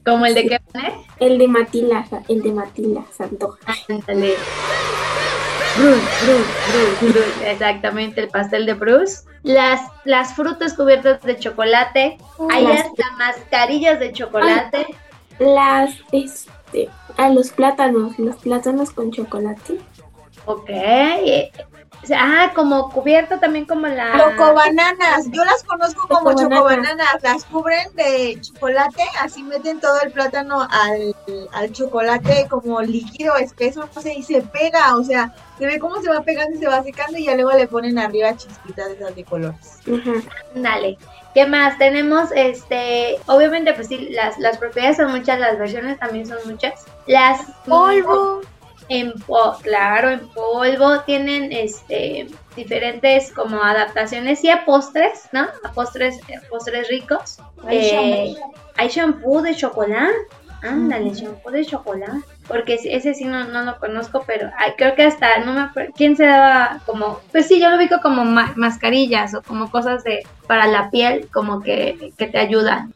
Como 0.06 0.26
el 0.26 0.34
de 0.34 0.48
qué. 0.48 0.60
El 1.20 1.38
de 1.38 1.48
Matila, 1.48 2.06
el 2.28 2.42
de 2.42 2.52
Matila 2.52 3.04
Santoja. 3.16 3.60
Ándale. 3.90 4.34
Bruce, 5.78 6.02
Bruce, 6.26 6.50
Bruce, 7.00 7.14
Bruce. 7.14 7.52
Exactamente, 7.52 8.22
el 8.22 8.28
pastel 8.30 8.66
de 8.66 8.74
Bruce. 8.74 9.24
Las, 9.44 9.82
las 10.04 10.34
frutas 10.36 10.74
cubiertas 10.74 11.22
de 11.22 11.38
chocolate. 11.38 12.18
Hay 12.50 12.64
Las- 12.64 12.82
hasta 12.88 13.12
mascarillas 13.18 14.00
de 14.00 14.12
chocolate. 14.12 14.86
Las, 15.40 15.96
este, 16.12 16.90
a 17.18 17.30
los 17.30 17.52
plátanos, 17.52 18.20
los 18.20 18.36
plátanos 18.38 18.92
con 18.92 19.12
chocolate. 19.12 19.78
Ok. 20.46 20.70
Ah, 22.16 22.52
como 22.56 22.90
cubierto 22.90 23.40
también 23.40 23.66
como 23.66 23.88
la... 23.88 24.12
Chocobananas, 24.18 25.30
yo 25.30 25.46
las 25.46 25.64
conozco 25.64 26.08
como 26.08 26.32
Chocobananas. 26.32 26.58
chocobananas, 26.58 27.24
las 27.24 27.46
cubren 27.46 27.96
de 27.96 28.40
chocolate, 28.42 29.04
así 29.20 29.44
meten 29.44 29.80
todo 29.80 30.02
el 30.02 30.12
plátano 30.12 30.68
al, 30.70 31.16
al 31.54 31.72
chocolate 31.72 32.48
como 32.50 32.82
líquido, 32.82 33.36
espeso, 33.36 33.88
no 33.94 34.02
sé, 34.02 34.16
y 34.16 34.24
se 34.24 34.42
pega, 34.42 34.96
o 34.96 35.04
sea, 35.04 35.34
se 35.60 35.66
ve 35.68 35.80
cómo 35.80 36.02
se 36.02 36.10
va 36.10 36.22
pegando 36.22 36.56
y 36.56 36.60
se 36.60 36.68
va 36.68 36.82
secando 36.82 37.18
y 37.18 37.26
ya 37.26 37.36
luego 37.36 37.52
le 37.52 37.68
ponen 37.68 38.00
arriba 38.00 38.36
chispitas 38.36 38.88
de 38.88 38.94
esas 38.96 39.16
de 39.16 39.24
colores. 39.24 39.80
Dale. 40.56 40.98
¿Qué 41.34 41.46
más? 41.46 41.78
Tenemos, 41.78 42.30
este, 42.36 43.18
obviamente, 43.28 43.74
pues 43.74 43.88
sí, 43.88 44.10
las, 44.10 44.38
las 44.38 44.58
propiedades 44.58 44.98
son 44.98 45.12
muchas, 45.12 45.40
las 45.40 45.58
versiones 45.58 45.98
también 45.98 46.26
son 46.28 46.40
muchas. 46.46 46.74
Las 47.08 47.42
Polvo. 47.66 48.42
En 48.94 49.14
claro, 49.64 50.10
en 50.10 50.28
polvo 50.30 51.00
tienen 51.06 51.52
este 51.54 52.28
diferentes 52.58 53.32
como 53.32 53.64
adaptaciones 53.64 54.44
y 54.44 54.50
a 54.50 54.66
postres, 54.66 55.30
¿no? 55.32 55.48
A 55.64 55.72
postres, 55.74 56.18
eh, 56.28 56.40
postres 56.50 56.90
ricos. 56.90 57.38
Hay 57.66 57.78
Eh, 57.80 58.36
hay 58.76 58.88
shampoo 58.90 59.42
de 59.42 59.56
chocolate. 59.56 60.12
Ándale, 60.62 61.14
shampoo 61.14 61.52
de 61.52 61.66
chocolate. 61.66 62.20
Porque 62.48 62.74
ese- 62.76 63.14
sí 63.14 63.24
no, 63.26 63.46
no 63.46 63.64
lo 63.64 63.80
conozco, 63.80 64.24
pero 64.28 64.52
creo 64.78 64.94
que 64.96 65.04
hasta, 65.04 65.40
no 65.40 65.54
me 65.54 65.62
acuerdo, 65.62 65.94
¿quién 65.96 66.18
se 66.18 66.26
daba 66.26 66.82
como, 66.86 67.22
pues 67.32 67.48
sí, 67.48 67.62
yo 67.62 67.70
lo 67.70 67.78
ubico 67.78 68.00
como 68.02 68.26
ma- 68.26 68.52
mascarillas 68.58 69.34
o 69.34 69.42
como 69.42 69.72
cosas 69.72 70.04
de, 70.04 70.24
para 70.48 70.68
la 70.68 70.90
piel, 70.90 71.30
como 71.34 71.62
que, 71.62 72.12
que 72.18 72.28
te 72.28 72.38
ayudan. 72.40 72.94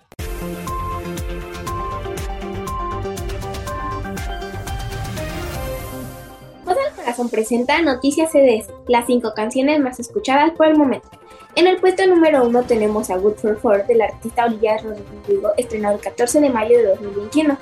Corazón 7.15 7.29
presenta 7.31 7.81
Noticias 7.81 8.33
CDs, 8.33 8.67
las 8.87 9.05
cinco 9.05 9.33
canciones 9.33 9.79
más 9.79 10.01
escuchadas 10.01 10.51
por 10.51 10.67
el 10.67 10.75
momento. 10.75 11.07
En 11.55 11.65
el 11.65 11.77
puesto 11.77 12.05
número 12.07 12.45
uno 12.45 12.63
tenemos 12.63 13.09
a 13.09 13.15
Good 13.15 13.35
for 13.35 13.57
Four 13.57 13.87
del 13.87 14.01
artista 14.01 14.43
Olivia 14.43 14.77
Rodrigo, 14.79 15.51
estrenado 15.55 15.95
el 15.95 16.01
14 16.01 16.41
de 16.41 16.49
mayo 16.49 16.77
de 16.77 16.87
2021. 16.87 17.57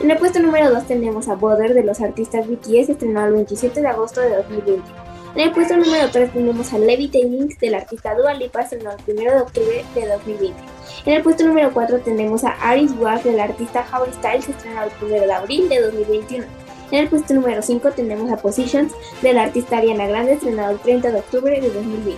En 0.00 0.10
el 0.10 0.18
puesto 0.18 0.40
número 0.40 0.70
2 0.70 0.86
tenemos 0.86 1.26
a 1.28 1.36
Bother 1.36 1.72
de 1.72 1.84
los 1.84 2.02
artistas 2.02 2.46
BTS, 2.46 2.90
estrenado 2.90 3.28
el 3.28 3.32
27 3.32 3.80
de 3.80 3.88
agosto 3.88 4.20
de 4.20 4.36
2020. 4.36 4.82
En 5.34 5.40
el 5.40 5.52
puesto 5.52 5.74
número 5.78 6.10
3 6.10 6.30
tenemos 6.30 6.70
a 6.74 6.78
Levitating 6.78 7.48
del 7.62 7.74
artista 7.76 8.14
Dua 8.14 8.34
Lipa, 8.34 8.60
estrenado 8.60 8.98
el 9.06 9.14
1 9.20 9.22
de 9.22 9.40
octubre 9.40 9.84
de 9.94 10.06
2020. 10.06 10.54
En 11.06 11.12
el 11.14 11.22
puesto 11.22 11.46
número 11.46 11.72
4 11.72 12.00
tenemos 12.00 12.44
a 12.44 12.50
Aris 12.60 12.90
Ward 12.98 13.22
del 13.22 13.40
artista 13.40 13.86
Harry 13.90 14.12
Styles, 14.12 14.50
estrenado 14.50 14.90
el 15.00 15.06
1 15.06 15.26
de 15.26 15.32
abril 15.32 15.68
de 15.70 15.80
2021. 15.80 16.67
En 16.90 17.00
el 17.00 17.08
puesto 17.08 17.34
número 17.34 17.60
5 17.60 17.90
tenemos 17.90 18.30
a 18.30 18.36
Positions 18.36 18.92
del 19.20 19.38
artista 19.38 19.76
Ariana 19.76 20.06
Grande, 20.06 20.32
estrenado 20.32 20.70
el 20.70 20.78
30 20.78 21.10
de 21.10 21.18
octubre 21.18 21.60
de 21.60 21.70
2020. 21.70 22.16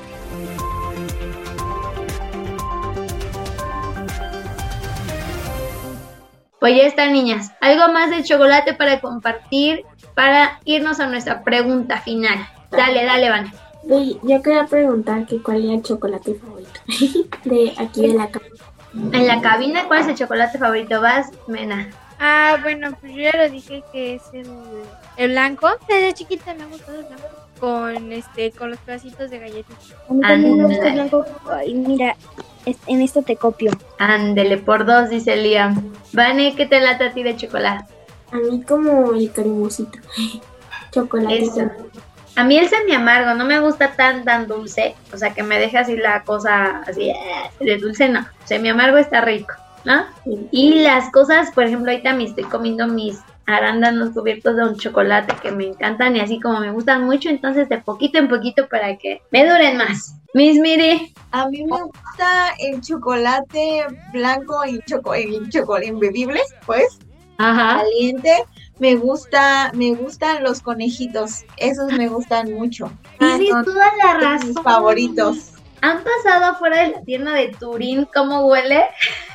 Pues 6.61 6.77
ya 6.77 6.83
está, 6.83 7.09
niñas. 7.09 7.53
Algo 7.61 7.93
más 7.93 8.11
de 8.11 8.23
chocolate 8.23 8.75
para 8.75 9.01
compartir 9.01 9.85
para 10.15 10.61
irnos 10.65 11.01
a 11.01 11.07
nuestra 11.07 11.43
pregunta 11.43 12.01
final. 12.03 12.39
Dale, 12.71 13.05
dale, 13.05 13.31
Van. 13.31 13.53
Oye, 13.89 14.19
yo 14.23 14.43
quería 14.43 14.67
preguntar 14.67 15.27
que 15.27 15.43
cuál 15.43 15.65
era 15.65 15.75
el 15.75 15.83
chocolate 15.83 16.35
favorito 16.35 16.81
de 17.45 17.73
aquí 17.79 18.03
de 18.03 18.15
la 18.15 18.29
casa. 18.29 18.47
En 18.93 19.27
la 19.27 19.41
cabina, 19.41 19.89
¿cuál 19.89 20.01
es 20.01 20.09
el 20.09 20.17
chocolate 20.17 20.59
favorito? 20.59 21.01
Vas, 21.01 21.31
Mena. 21.49 21.89
Ah, 22.21 22.59
bueno, 22.63 22.91
pues 23.01 23.15
yo 23.15 23.23
ya 23.23 23.37
lo 23.37 23.49
dije 23.49 23.83
que 23.93 24.17
es 24.17 24.23
el, 24.33 24.47
el 25.17 25.31
blanco. 25.31 25.69
Desde 25.89 26.13
chiquita 26.13 26.55
me 26.55 26.65
ha 26.65 26.67
gustado 26.67 27.01
el 27.01 27.07
blanco. 27.07 27.27
Con 27.59 28.13
este, 28.13 28.53
con 28.53 28.71
los 28.71 28.79
pedacitos 28.81 29.31
de 29.31 29.39
galletas. 29.39 29.77
A 30.23 30.37
mí 30.37 30.51
me 30.51 30.65
gusta 30.65 30.89
el 30.89 30.93
blanco. 30.95 31.27
Ay, 31.51 31.75
mira, 31.75 32.17
en 32.87 33.03
esto 33.03 33.23
te 33.23 33.37
copio. 33.37 33.71
Ándele, 33.99 34.59
por 34.59 34.85
dos, 34.85 35.11
dice 35.11 35.37
Liam. 35.37 35.93
Vane, 36.13 36.55
¿qué 36.57 36.67
te 36.67 36.81
lata 36.81 37.07
a 37.07 37.13
ti 37.13 37.23
de 37.23 37.37
chocolate? 37.37 37.93
A 38.33 38.37
mí 38.37 38.63
como 38.63 39.13
el 39.13 39.31
cremosito. 39.33 39.99
chocolate. 40.91 41.43
Eso. 41.43 41.71
A 42.37 42.45
mí 42.45 42.57
el 42.57 42.69
semi 42.69 42.93
amargo 42.93 43.35
no 43.35 43.45
me 43.45 43.61
gusta 43.61 43.93
tan 43.97 44.25
tan 44.25 44.47
dulce, 44.47 44.95
o 45.13 45.17
sea 45.17 45.35
que 45.35 45.43
me 45.43 45.59
deja 45.59 45.81
así 45.81 45.97
la 45.97 46.23
cosa 46.23 46.83
así 46.87 47.11
eh, 47.11 47.51
de 47.59 47.77
dulce 47.77 48.09
no. 48.09 48.27
Semi 48.45 48.69
amargo 48.69 48.99
está 48.99 49.21
rico, 49.21 49.53
¿no? 49.85 50.05
Y 50.51 50.83
las 50.83 51.11
cosas, 51.13 51.51
por 51.53 51.65
ejemplo, 51.65 51.91
ahorita 51.91 52.13
me 52.15 52.25
estoy 52.25 52.45
comiendo 52.45 52.87
mis 52.87 53.19
arándanos 53.47 54.11
cubiertos 54.11 54.57
de 54.57 54.63
un 54.63 54.77
chocolate 54.77 55.35
que 55.43 55.51
me 55.51 55.67
encantan 55.67 56.17
y 56.17 56.21
así 56.21 56.39
como 56.39 56.61
me 56.61 56.71
gustan 56.71 57.05
mucho, 57.05 57.29
entonces 57.29 57.69
de 57.69 57.79
poquito 57.79 58.19
en 58.19 58.29
poquito 58.29 58.69
para 58.69 58.97
que 58.97 59.23
me 59.31 59.49
duren 59.49 59.77
más. 59.77 60.15
Miss 60.35 60.61
Miri, 60.61 61.13
A 61.33 61.49
mí 61.49 61.65
me 61.65 61.83
gusta 61.83 62.55
el 62.61 62.81
chocolate 62.81 63.85
blanco 64.13 64.65
y 64.65 64.81
choco, 64.83 65.15
el 65.15 65.49
chocolate 65.51 65.89
embebibles, 65.89 66.45
pues, 66.67 66.99
ajá. 67.39 67.79
caliente. 67.83 68.45
Me 68.79 68.95
gusta, 68.95 69.73
me 69.75 69.93
gustan 69.95 70.43
los 70.43 70.63
conejitos, 70.63 71.45
esos 71.59 71.93
me 71.93 72.09
gustan 72.09 72.51
mucho. 72.55 72.91
Tienes 73.19 73.51
Son 73.51 73.65
toda 73.65 73.91
la 74.03 74.15
razón. 74.21 74.49
mis 74.49 74.61
favoritos. 74.63 75.53
¿Han 75.83 76.03
pasado 76.03 76.53
afuera 76.53 76.83
de 76.85 76.89
la 76.93 77.03
tienda 77.03 77.33
de 77.33 77.49
Turín 77.49 78.07
cómo 78.15 78.47
huele? 78.47 78.85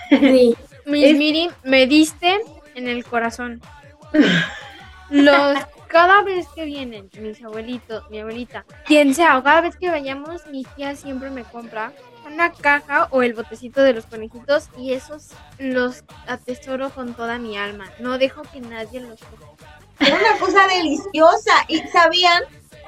Sí. 0.10 0.56
Miss 0.86 1.12
Es- 1.12 1.18
Miri, 1.18 1.50
me 1.64 1.88
diste 1.88 2.40
en 2.76 2.88
el 2.88 3.04
corazón. 3.06 3.62
Los 5.10 5.58
cada 5.88 6.24
vez 6.24 6.48
que 6.56 6.66
vienen 6.66 7.10
mis 7.20 7.44
abuelitos, 7.44 8.10
mi 8.10 8.20
abuelita, 8.20 8.66
quien 8.86 9.14
sea, 9.16 9.38
o 9.38 9.44
cada 9.44 9.62
vez 9.62 9.78
que 9.78 9.90
vayamos, 9.90 10.46
mi 10.48 10.64
tía 10.76 10.96
siempre 10.96 11.30
me 11.30 11.44
compra 11.44 11.92
una 12.26 12.52
caja 12.52 13.08
o 13.12 13.22
el 13.22 13.34
botecito 13.34 13.82
de 13.82 13.94
los 13.94 14.06
conejitos 14.08 14.70
y 14.78 14.94
esos 14.94 15.30
los 15.60 16.04
atesoro 16.28 16.90
con 16.90 17.14
toda 17.14 17.38
mi 17.38 17.58
alma. 17.58 17.86
No 18.00 18.18
dejo 18.18 18.42
que 18.52 18.62
nadie 18.62 19.00
los 19.02 19.20
toque. 19.20 19.46
Era 20.00 20.16
una 20.18 20.38
cosa 20.40 20.68
deliciosa. 20.68 21.54
Y 21.68 21.80
sabían 21.94 22.44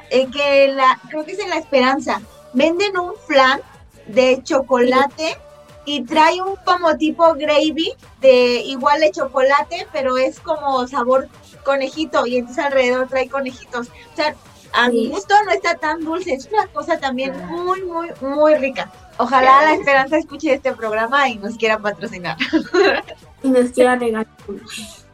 eh, 0.09 0.27
que 0.31 0.69
la, 0.69 0.99
creo 1.09 1.23
que 1.23 1.33
es 1.33 1.39
en 1.39 1.49
La 1.49 1.57
Esperanza, 1.57 2.19
venden 2.53 2.97
un 2.97 3.13
flan 3.27 3.61
de 4.07 4.41
chocolate 4.43 5.37
y 5.87 6.03
trae 6.03 6.41
un 6.41 6.55
como 6.65 6.95
tipo 6.97 7.33
gravy 7.35 7.93
de 8.21 8.61
igual 8.65 8.99
de 8.99 9.11
chocolate, 9.11 9.87
pero 9.93 10.17
es 10.17 10.39
como 10.41 10.85
sabor 10.87 11.27
conejito 11.63 12.27
y 12.27 12.37
entonces 12.37 12.63
alrededor 12.65 13.07
trae 13.07 13.29
conejitos. 13.29 13.87
O 13.87 14.15
sea, 14.15 14.35
a 14.73 14.89
mi 14.89 15.07
gusto 15.07 15.33
no 15.45 15.51
está 15.51 15.75
tan 15.75 16.01
dulce, 16.03 16.33
es 16.33 16.47
una 16.51 16.67
cosa 16.67 16.99
también 16.99 17.33
muy, 17.47 17.81
muy, 17.83 18.09
muy 18.19 18.55
rica. 18.55 18.91
Ojalá 19.17 19.61
la 19.63 19.73
Esperanza 19.75 20.17
escuche 20.17 20.53
este 20.53 20.73
programa 20.73 21.27
y 21.29 21.37
nos 21.37 21.55
quiera 21.57 21.79
patrocinar. 21.79 22.37
Y 23.43 23.49
nos 23.49 23.69
quiera 23.69 23.95
regalar. 23.95 24.27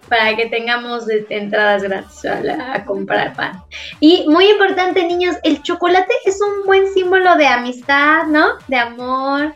para 0.09 0.35
que 0.35 0.45
tengamos 0.47 1.03
entradas 1.29 1.83
gratis 1.83 2.23
a, 2.25 2.39
la- 2.39 2.73
a 2.73 2.85
comprar 2.85 3.33
pan. 3.35 3.61
Y 3.99 4.25
muy 4.29 4.49
importante, 4.49 5.03
niños, 5.05 5.35
el 5.43 5.61
chocolate 5.61 6.13
es 6.25 6.39
un 6.41 6.65
buen 6.65 6.91
símbolo 6.93 7.35
de 7.35 7.47
amistad, 7.47 8.25
¿no? 8.27 8.53
De 8.67 8.77
amor. 8.77 9.53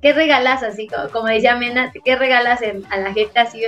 ¿Qué 0.00 0.12
regalas 0.12 0.62
así? 0.62 0.86
Como, 0.88 1.10
como 1.10 1.26
decía 1.26 1.56
Mena, 1.56 1.92
¿qué 2.04 2.16
regalas 2.16 2.62
en- 2.62 2.84
a 2.90 2.98
la 2.98 3.12
gente 3.12 3.38
así? 3.38 3.62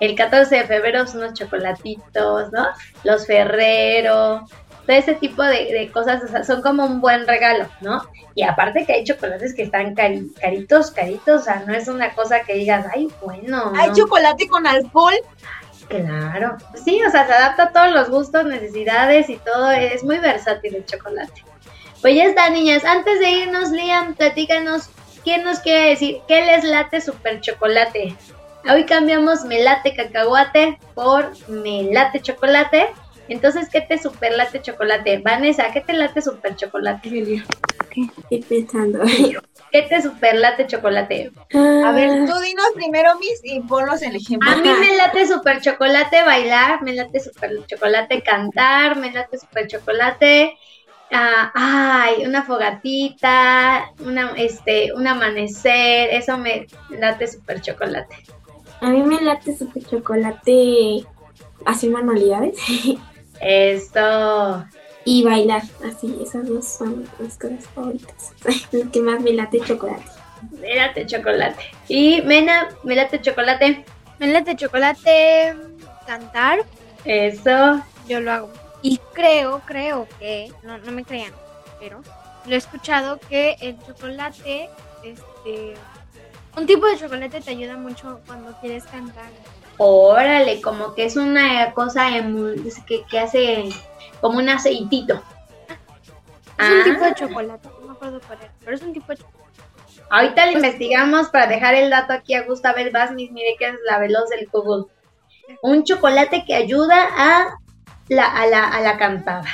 El 0.00 0.14
14 0.14 0.56
de 0.56 0.64
febrero 0.64 1.06
son 1.06 1.20
unos 1.22 1.34
chocolatitos, 1.34 2.52
¿no? 2.52 2.68
Los 3.04 3.26
Ferrero, 3.26 4.46
todo 4.86 4.96
ese 4.96 5.14
tipo 5.14 5.42
de, 5.42 5.72
de 5.72 5.90
cosas, 5.92 6.22
o 6.24 6.28
sea, 6.28 6.44
son 6.44 6.62
como 6.62 6.84
un 6.84 7.00
buen 7.00 7.26
regalo, 7.26 7.68
¿no? 7.80 8.02
Y 8.34 8.42
aparte 8.42 8.84
que 8.86 8.92
hay 8.94 9.04
chocolates 9.04 9.54
que 9.54 9.62
están 9.62 9.94
cari- 9.94 10.32
caritos, 10.40 10.90
caritos, 10.90 11.42
o 11.42 11.44
sea, 11.44 11.62
no 11.66 11.74
es 11.74 11.88
una 11.88 12.14
cosa 12.14 12.40
que 12.42 12.54
digas, 12.54 12.86
ay, 12.94 13.08
bueno. 13.20 13.72
Hay 13.76 13.88
¿no? 13.90 13.94
chocolate 13.94 14.48
con 14.48 14.66
alcohol. 14.66 15.14
Claro, 15.88 16.56
sí, 16.84 17.02
o 17.06 17.10
sea, 17.10 17.26
se 17.26 17.32
adapta 17.32 17.64
a 17.64 17.72
todos 17.72 17.90
los 17.92 18.08
gustos, 18.08 18.44
necesidades 18.46 19.28
y 19.28 19.36
todo, 19.36 19.70
es 19.70 20.02
muy 20.04 20.18
versátil 20.18 20.76
el 20.76 20.86
chocolate. 20.86 21.44
Pues 22.00 22.16
ya 22.16 22.24
está, 22.24 22.48
niñas, 22.50 22.84
antes 22.84 23.20
de 23.20 23.30
irnos, 23.30 23.70
Liam, 23.70 24.14
platícanos, 24.14 24.88
¿quién 25.24 25.44
nos 25.44 25.60
quiere 25.60 25.90
decir 25.90 26.18
qué 26.28 26.44
les 26.44 26.64
late 26.64 27.00
super 27.00 27.40
chocolate? 27.40 28.14
Hoy 28.70 28.84
cambiamos 28.84 29.44
me 29.44 29.62
late 29.62 29.94
cacahuate 29.94 30.78
por 30.94 31.32
me 31.48 31.84
late 31.84 32.20
chocolate. 32.20 32.88
Entonces, 33.28 33.68
¿qué 33.70 33.80
te 33.80 33.98
super 33.98 34.36
late 34.36 34.60
chocolate? 34.60 35.18
Vanessa, 35.18 35.72
¿qué 35.72 35.80
te 35.80 35.92
late 35.92 36.20
super 36.20 36.54
chocolate? 36.56 37.08
Estoy 37.08 38.42
pensando. 38.42 39.00
¿Qué 39.70 39.82
te 39.82 40.02
super 40.02 40.34
late 40.36 40.66
chocolate? 40.66 41.30
A 41.54 41.92
ver, 41.92 42.26
tú 42.26 42.38
dinos 42.40 42.66
primero, 42.74 43.18
Miss, 43.18 43.40
y 43.42 43.60
ponlos 43.60 44.02
el 44.02 44.16
ejemplo. 44.16 44.50
A 44.50 44.56
mí 44.56 44.68
me 44.68 44.96
late 44.96 45.26
super 45.26 45.60
chocolate 45.60 46.22
bailar, 46.22 46.82
me 46.82 46.92
late 46.92 47.20
super 47.20 47.64
chocolate 47.66 48.22
cantar, 48.22 48.96
me 48.96 49.10
late 49.12 49.38
super 49.38 49.66
chocolate, 49.66 50.58
ah, 51.12 51.50
ay, 51.54 52.24
una 52.26 52.42
fogatita, 52.42 53.92
una, 54.00 54.32
este, 54.36 54.92
un 54.94 55.06
amanecer, 55.06 56.10
eso 56.10 56.36
me 56.38 56.66
late 56.90 57.26
super 57.28 57.60
chocolate. 57.60 58.16
A 58.80 58.88
mí 58.90 59.02
me 59.02 59.20
late 59.20 59.56
super 59.56 59.84
chocolate 59.84 61.04
hacer 61.66 61.90
manualidades 61.90 62.56
Esto. 63.40 64.64
y 65.04 65.22
bailar. 65.24 65.62
Así, 65.88 66.18
esas 66.22 66.48
dos 66.48 66.66
son 66.66 67.06
mis 67.18 67.36
cosas 67.38 67.66
favoritas. 67.74 68.32
Lo 68.72 68.90
que 68.90 69.00
más 69.00 69.20
me 69.20 69.32
late 69.32 69.60
chocolate. 69.60 70.02
Me 70.60 70.74
late 70.74 71.06
chocolate. 71.06 71.62
Y 71.88 72.22
Mena, 72.22 72.68
me 72.82 72.96
late 72.96 73.20
chocolate. 73.20 73.84
Me 74.18 74.28
late 74.28 74.56
chocolate, 74.56 75.54
cantar, 76.06 76.60
Eso. 77.04 77.82
yo 78.08 78.20
lo 78.20 78.32
hago. 78.32 78.61
Y 78.82 78.98
creo, 79.12 79.60
creo 79.64 80.08
que, 80.18 80.52
no, 80.62 80.78
no 80.78 80.92
me 80.92 81.04
crean, 81.04 81.32
pero 81.78 82.02
lo 82.46 82.54
he 82.54 82.58
escuchado 82.58 83.18
que 83.28 83.56
el 83.60 83.78
chocolate, 83.86 84.68
este, 85.04 85.74
un 86.56 86.66
tipo 86.66 86.86
de 86.86 86.98
chocolate 86.98 87.40
te 87.40 87.50
ayuda 87.50 87.76
mucho 87.76 88.20
cuando 88.26 88.52
quieres 88.60 88.84
cantar. 88.84 89.30
Órale, 89.78 90.60
como 90.60 90.94
que 90.94 91.04
es 91.04 91.16
una 91.16 91.72
cosa 91.72 92.08
que, 92.86 93.04
que 93.04 93.18
hace 93.18 93.68
como 94.20 94.38
un 94.38 94.48
aceitito. 94.48 95.14
Es 96.58 96.68
un 96.68 96.80
Ah. 96.80 96.84
tipo 96.84 97.04
de 97.04 97.14
chocolate, 97.14 97.68
no 97.80 97.86
me 97.86 97.92
acuerdo 97.92 98.20
cuál 98.26 98.38
era, 98.42 98.52
pero 98.60 98.76
es 98.76 98.82
un 98.82 98.92
tipo 98.92 99.06
de 99.08 99.16
chocolate. 99.16 99.42
Ahorita 100.10 100.46
le 100.46 100.52
investigamos 100.52 101.28
para 101.30 101.46
dejar 101.46 101.74
el 101.74 101.88
dato 101.88 102.12
aquí 102.12 102.34
a 102.34 102.42
Gusta. 102.42 102.74
Ver, 102.74 102.90
vas, 102.92 103.12
mis, 103.12 103.30
mire 103.32 103.56
que 103.58 103.68
es 103.68 103.74
la 103.86 103.98
veloz 103.98 104.28
del 104.28 104.46
Google. 104.52 104.84
Un 105.62 105.84
chocolate 105.84 106.44
que 106.44 106.54
ayuda 106.54 107.08
a 107.16 107.56
la, 108.12 108.26
a 108.26 108.46
la, 108.46 108.68
a 108.68 108.80
la 108.80 108.96
cantada. 108.96 109.44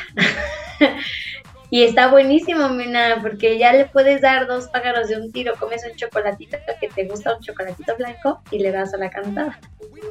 y 1.71 1.83
está 1.83 2.09
buenísimo, 2.09 2.69
Mina, 2.69 3.19
porque 3.21 3.59
ya 3.59 3.73
le 3.73 3.87
puedes 3.87 4.21
dar 4.21 4.47
dos 4.47 4.69
pájaros 4.69 5.09
de 5.09 5.17
un 5.17 5.33
tiro. 5.33 5.55
Comes 5.59 5.85
un 5.89 5.97
chocolatito 5.97 6.59
que 6.81 6.89
te 6.89 7.05
gusta, 7.05 7.35
un 7.37 7.43
chocolatito 7.43 7.97
blanco, 7.97 8.43
y 8.51 8.59
le 8.59 8.73
das 8.73 8.95
a 8.95 8.99
la 8.99 9.11
cantada. 9.11 9.59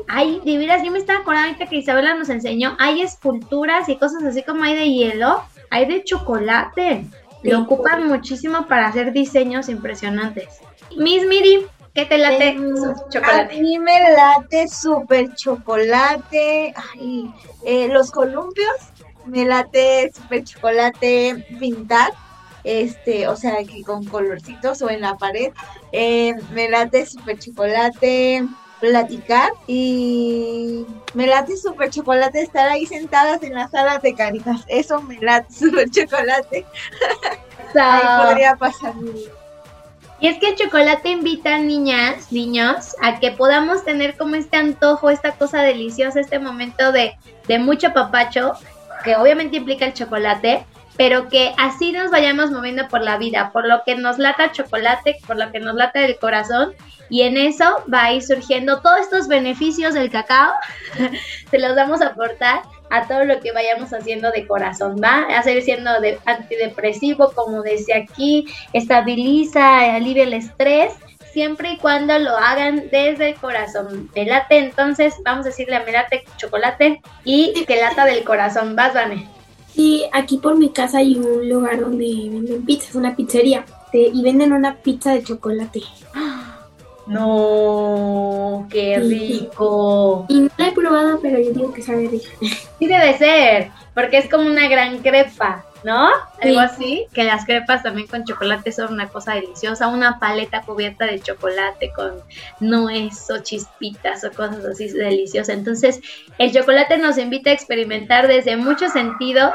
Ay, 0.07 0.41
de 0.43 0.57
veras, 0.57 0.83
yo 0.83 0.91
me 0.91 0.99
estaba 0.99 1.19
acordando 1.19 1.49
ahorita 1.49 1.67
que 1.67 1.77
Isabela 1.77 2.15
nos 2.15 2.29
enseñó. 2.29 2.75
Hay 2.79 3.01
esculturas 3.01 3.89
y 3.89 3.97
cosas 3.97 4.23
así 4.23 4.43
como 4.43 4.63
hay 4.63 4.75
de 4.75 4.89
hielo, 4.89 5.43
hay 5.69 5.85
de 5.85 6.03
chocolate. 6.03 7.05
Lo 7.43 7.61
ocupan 7.61 8.07
muchísimo 8.07 8.67
para 8.67 8.87
hacer 8.87 9.11
diseños 9.11 9.69
impresionantes. 9.69 10.59
Miss 10.97 11.25
Miri, 11.27 11.65
¿qué 11.97 12.05
te 12.05 12.17
late 12.19 12.55
A 13.23 13.43
mí 13.59 13.79
me 13.79 13.99
late 14.11 14.67
súper 14.67 15.33
chocolate. 15.33 16.71
Ay, 16.93 17.33
eh, 17.65 17.87
los 17.87 18.11
columpios. 18.11 18.75
Me 19.25 19.45
late 19.45 20.11
súper 20.13 20.43
chocolate 20.43 21.43
pintar. 21.59 22.13
Este, 22.63 23.27
o 23.27 23.35
sea, 23.35 23.63
que 23.63 23.81
con 23.83 24.05
colorcitos 24.05 24.79
o 24.83 24.91
en 24.91 25.01
la 25.01 25.17
pared. 25.17 25.51
Eh, 25.91 26.35
me 26.53 26.69
late 26.69 27.03
súper 27.07 27.39
chocolate 27.39 28.45
platicar 28.79 29.49
y 29.65 30.85
me 31.15 31.25
late 31.25 31.57
súper 31.57 31.89
chocolate 31.89 32.41
estar 32.41 32.69
ahí 32.69 32.85
sentadas 32.85 33.41
en 33.41 33.55
las 33.55 33.71
salas 33.71 34.03
de 34.03 34.13
caritas. 34.13 34.63
Eso 34.67 35.01
me 35.01 35.17
late 35.19 35.51
súper 35.53 35.89
chocolate. 35.89 36.63
Ahí 37.75 38.23
podría 38.23 38.55
pasar 38.55 38.95
mi. 38.95 39.25
Y 40.19 40.27
es 40.27 40.39
que 40.39 40.49
el 40.49 40.55
chocolate 40.55 41.09
invita 41.09 41.59
niñas, 41.59 42.31
niños, 42.31 42.95
a 43.01 43.19
que 43.19 43.31
podamos 43.31 43.85
tener 43.85 44.17
como 44.17 44.35
este 44.35 44.57
antojo, 44.57 45.09
esta 45.09 45.33
cosa 45.33 45.61
deliciosa, 45.61 46.19
este 46.19 46.39
momento 46.39 46.91
de, 46.91 47.15
de 47.47 47.59
mucho 47.59 47.93
papacho, 47.93 48.53
que 49.03 49.15
obviamente 49.15 49.57
implica 49.57 49.85
el 49.85 49.93
chocolate, 49.93 50.65
pero 50.97 51.29
que 51.29 51.53
así 51.59 51.91
nos 51.91 52.09
vayamos 52.09 52.49
moviendo 52.49 52.87
por 52.87 53.01
la 53.01 53.17
vida, 53.17 53.51
por 53.53 53.67
lo 53.67 53.83
que 53.85 53.95
nos 53.95 54.17
lata 54.17 54.45
el 54.45 54.51
chocolate, 54.51 55.17
por 55.27 55.37
lo 55.37 55.51
que 55.51 55.59
nos 55.59 55.75
lata 55.75 56.03
el 56.03 56.17
corazón, 56.17 56.73
y 57.09 57.21
en 57.21 57.37
eso 57.37 57.83
va 57.93 58.05
a 58.05 58.13
ir 58.13 58.23
surgiendo 58.23 58.81
todos 58.81 59.01
estos 59.01 59.27
beneficios 59.27 59.93
del 59.93 60.09
cacao, 60.09 60.51
se 61.51 61.59
los 61.59 61.75
vamos 61.75 62.01
a 62.01 62.07
aportar 62.07 62.63
a 62.89 63.07
todo 63.07 63.25
lo 63.25 63.39
que 63.39 63.51
vayamos 63.51 63.93
haciendo 63.93 64.31
de 64.31 64.47
corazón, 64.47 64.97
¿va? 65.03 65.25
Seguir 65.43 65.63
siendo 65.63 65.99
de 66.01 66.19
antidepresivo, 66.25 67.31
como 67.33 67.61
decía 67.61 67.97
aquí, 67.97 68.47
estabiliza, 68.73 69.95
alivia 69.95 70.23
el 70.23 70.33
estrés, 70.33 70.93
siempre 71.31 71.73
y 71.73 71.77
cuando 71.77 72.17
lo 72.17 72.35
hagan 72.35 72.89
desde 72.91 73.29
el 73.29 73.35
corazón. 73.35 74.09
Me 74.15 74.25
late, 74.25 74.57
entonces 74.57 75.13
vamos 75.23 75.45
a 75.45 75.49
decirle 75.49 75.75
a 75.75 75.83
me 75.83 75.91
late 75.91 76.23
chocolate 76.37 77.01
y 77.23 77.53
que 77.65 77.75
lata 77.75 78.05
del 78.05 78.23
corazón. 78.23 78.75
Vas, 78.75 78.93
Vane. 78.93 79.27
Y 79.75 80.05
aquí 80.11 80.37
por 80.37 80.57
mi 80.57 80.69
casa 80.69 80.97
hay 80.97 81.15
un 81.15 81.47
lugar 81.47 81.79
donde 81.79 82.05
venden 82.05 82.65
pizzas, 82.65 82.95
una 82.95 83.15
pizzería. 83.15 83.63
y 83.93 84.21
venden 84.21 84.51
una 84.51 84.75
pizza 84.75 85.13
de 85.13 85.23
chocolate. 85.23 85.81
No, 87.07 88.67
qué 88.69 88.99
rico. 88.99 90.25
Y 90.29 90.39
no 90.41 90.49
la 90.57 90.67
he 90.67 90.71
probado, 90.71 91.19
pero 91.21 91.39
yo 91.39 91.51
digo 91.51 91.73
que 91.73 91.81
sabe 91.81 92.07
rica. 92.07 92.29
Sí 92.79 92.87
debe 92.87 93.17
ser, 93.17 93.71
porque 93.93 94.17
es 94.17 94.29
como 94.29 94.47
una 94.47 94.67
gran 94.67 94.99
crepa, 94.99 95.65
¿no? 95.83 96.07
Algo 96.07 96.19
Sí. 96.41 96.57
así. 96.57 97.05
Que 97.13 97.23
las 97.23 97.45
crepas 97.45 97.83
también 97.83 98.07
con 98.07 98.23
chocolate 98.23 98.71
son 98.71 98.93
una 98.93 99.07
cosa 99.07 99.33
deliciosa. 99.35 99.87
Una 99.87 100.19
paleta 100.19 100.61
cubierta 100.61 101.05
de 101.05 101.19
chocolate 101.19 101.91
con 101.95 102.13
nuez 102.59 103.29
o 103.31 103.39
chispitas 103.39 104.23
o 104.23 104.31
cosas 104.31 104.63
así 104.65 104.89
deliciosas. 104.89 105.55
Entonces, 105.55 106.01
el 106.37 106.51
chocolate 106.53 106.97
nos 106.97 107.17
invita 107.17 107.49
a 107.49 107.53
experimentar 107.53 108.27
desde 108.27 108.57
muchos 108.57 108.91
sentidos. 108.91 109.53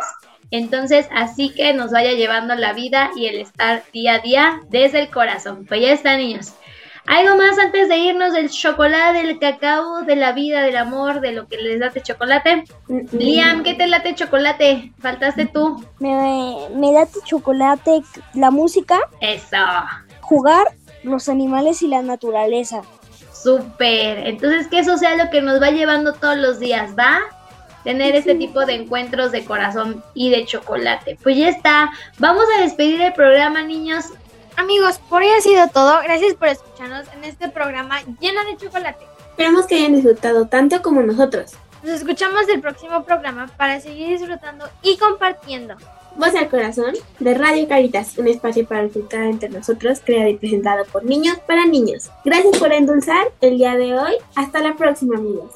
Entonces, 0.51 1.07
así 1.15 1.51
que 1.51 1.73
nos 1.73 1.93
vaya 1.93 2.13
llevando 2.13 2.55
la 2.55 2.73
vida 2.75 3.11
y 3.17 3.27
el 3.27 3.37
estar 3.41 3.85
día 3.93 4.15
a 4.15 4.19
día 4.19 4.61
desde 4.69 5.01
el 5.01 5.09
corazón. 5.09 5.65
Pues 5.67 5.81
ya 5.81 5.93
está, 5.93 6.17
niños. 6.17 6.53
¿Algo 7.07 7.37
más 7.37 7.59
antes 7.59 7.89
de 7.89 7.99
irnos 7.99 8.33
del 8.33 8.49
chocolate, 8.49 9.27
del 9.27 9.39
cacao, 9.39 10.03
de 10.03 10.17
la 10.17 10.33
vida, 10.33 10.63
del 10.63 10.77
amor, 10.77 11.21
de 11.21 11.33
lo 11.33 11.49
que 11.49 11.57
les 11.57 11.81
late 11.81 12.01
chocolate? 12.01 12.65
Liam, 13.13 13.65
¿qué 13.65 13.75
te 13.75 13.87
late 13.89 14.15
chocolate? 14.15 14.93
Faltaste 15.01 15.47
tú. 15.47 15.85
Me, 15.99 16.69
me 16.75 16.93
late 16.93 17.19
chocolate, 17.25 18.03
la 18.35 18.51
música, 18.51 18.99
Eso. 19.21 19.57
jugar, 20.21 20.69
los 21.03 21.29
animales 21.29 21.83
y 21.83 21.89
la 21.89 22.03
naturaleza. 22.03 22.83
Súper. 23.33 24.27
Entonces 24.29 24.69
que 24.69 24.79
eso 24.79 24.97
sea 24.97 25.17
lo 25.17 25.29
que 25.31 25.43
nos 25.43 25.61
va 25.61 25.71
llevando 25.71 26.13
todos 26.15 26.37
los 26.37 26.61
días, 26.61 26.95
¿va? 26.97 27.19
tener 27.85 28.15
este 28.15 28.35
tipo 28.35 28.65
de 28.65 28.75
encuentros 28.75 29.33
de 29.33 29.45
corazón 29.45 30.03
y 30.15 30.31
de 30.31 30.45
chocolate. 30.45 31.19
Pues 31.23 31.37
ya 31.37 31.49
está, 31.49 31.91
vamos 32.19 32.45
a 32.57 32.63
despedir 32.63 33.01
el 33.01 33.13
programa, 33.13 33.63
niños. 33.63 34.07
Amigos, 34.57 34.99
por 35.09 35.23
hoy 35.23 35.29
ha 35.29 35.41
sido 35.41 35.69
todo. 35.69 36.01
Gracias 36.03 36.35
por 36.35 36.49
escucharnos 36.49 37.07
en 37.15 37.25
este 37.25 37.49
programa 37.49 38.01
lleno 38.21 38.45
de 38.45 38.57
chocolate. 38.57 39.05
Esperamos 39.31 39.67
que 39.67 39.77
hayan 39.77 39.95
disfrutado 39.95 40.47
tanto 40.47 40.83
como 40.83 41.03
nosotros. 41.03 41.53
Nos 41.83 41.95
escuchamos 41.95 42.49
el 42.49 42.61
próximo 42.61 43.03
programa 43.05 43.49
para 43.57 43.81
seguir 43.81 44.19
disfrutando 44.19 44.69
y 44.83 44.97
compartiendo. 44.99 45.75
Voz 46.17 46.35
al 46.35 46.49
Corazón 46.49 46.95
de 47.19 47.35
Radio 47.35 47.67
Caritas, 47.67 48.19
un 48.19 48.29
espacio 48.29 48.67
para 48.67 48.85
disfrutar 48.85 49.23
entre 49.23 49.49
nosotros, 49.49 50.01
creado 50.05 50.29
y 50.29 50.37
presentado 50.37 50.85
por 50.85 51.05
niños 51.05 51.39
para 51.47 51.67
niños. 51.67 52.11
Gracias 52.25 52.59
por 52.59 52.73
endulzar 52.73 53.33
el 53.41 53.57
día 53.57 53.77
de 53.77 53.99
hoy. 53.99 54.15
Hasta 54.37 54.61
la 54.61 54.77
próxima, 54.77 55.17
amigos. 55.17 55.51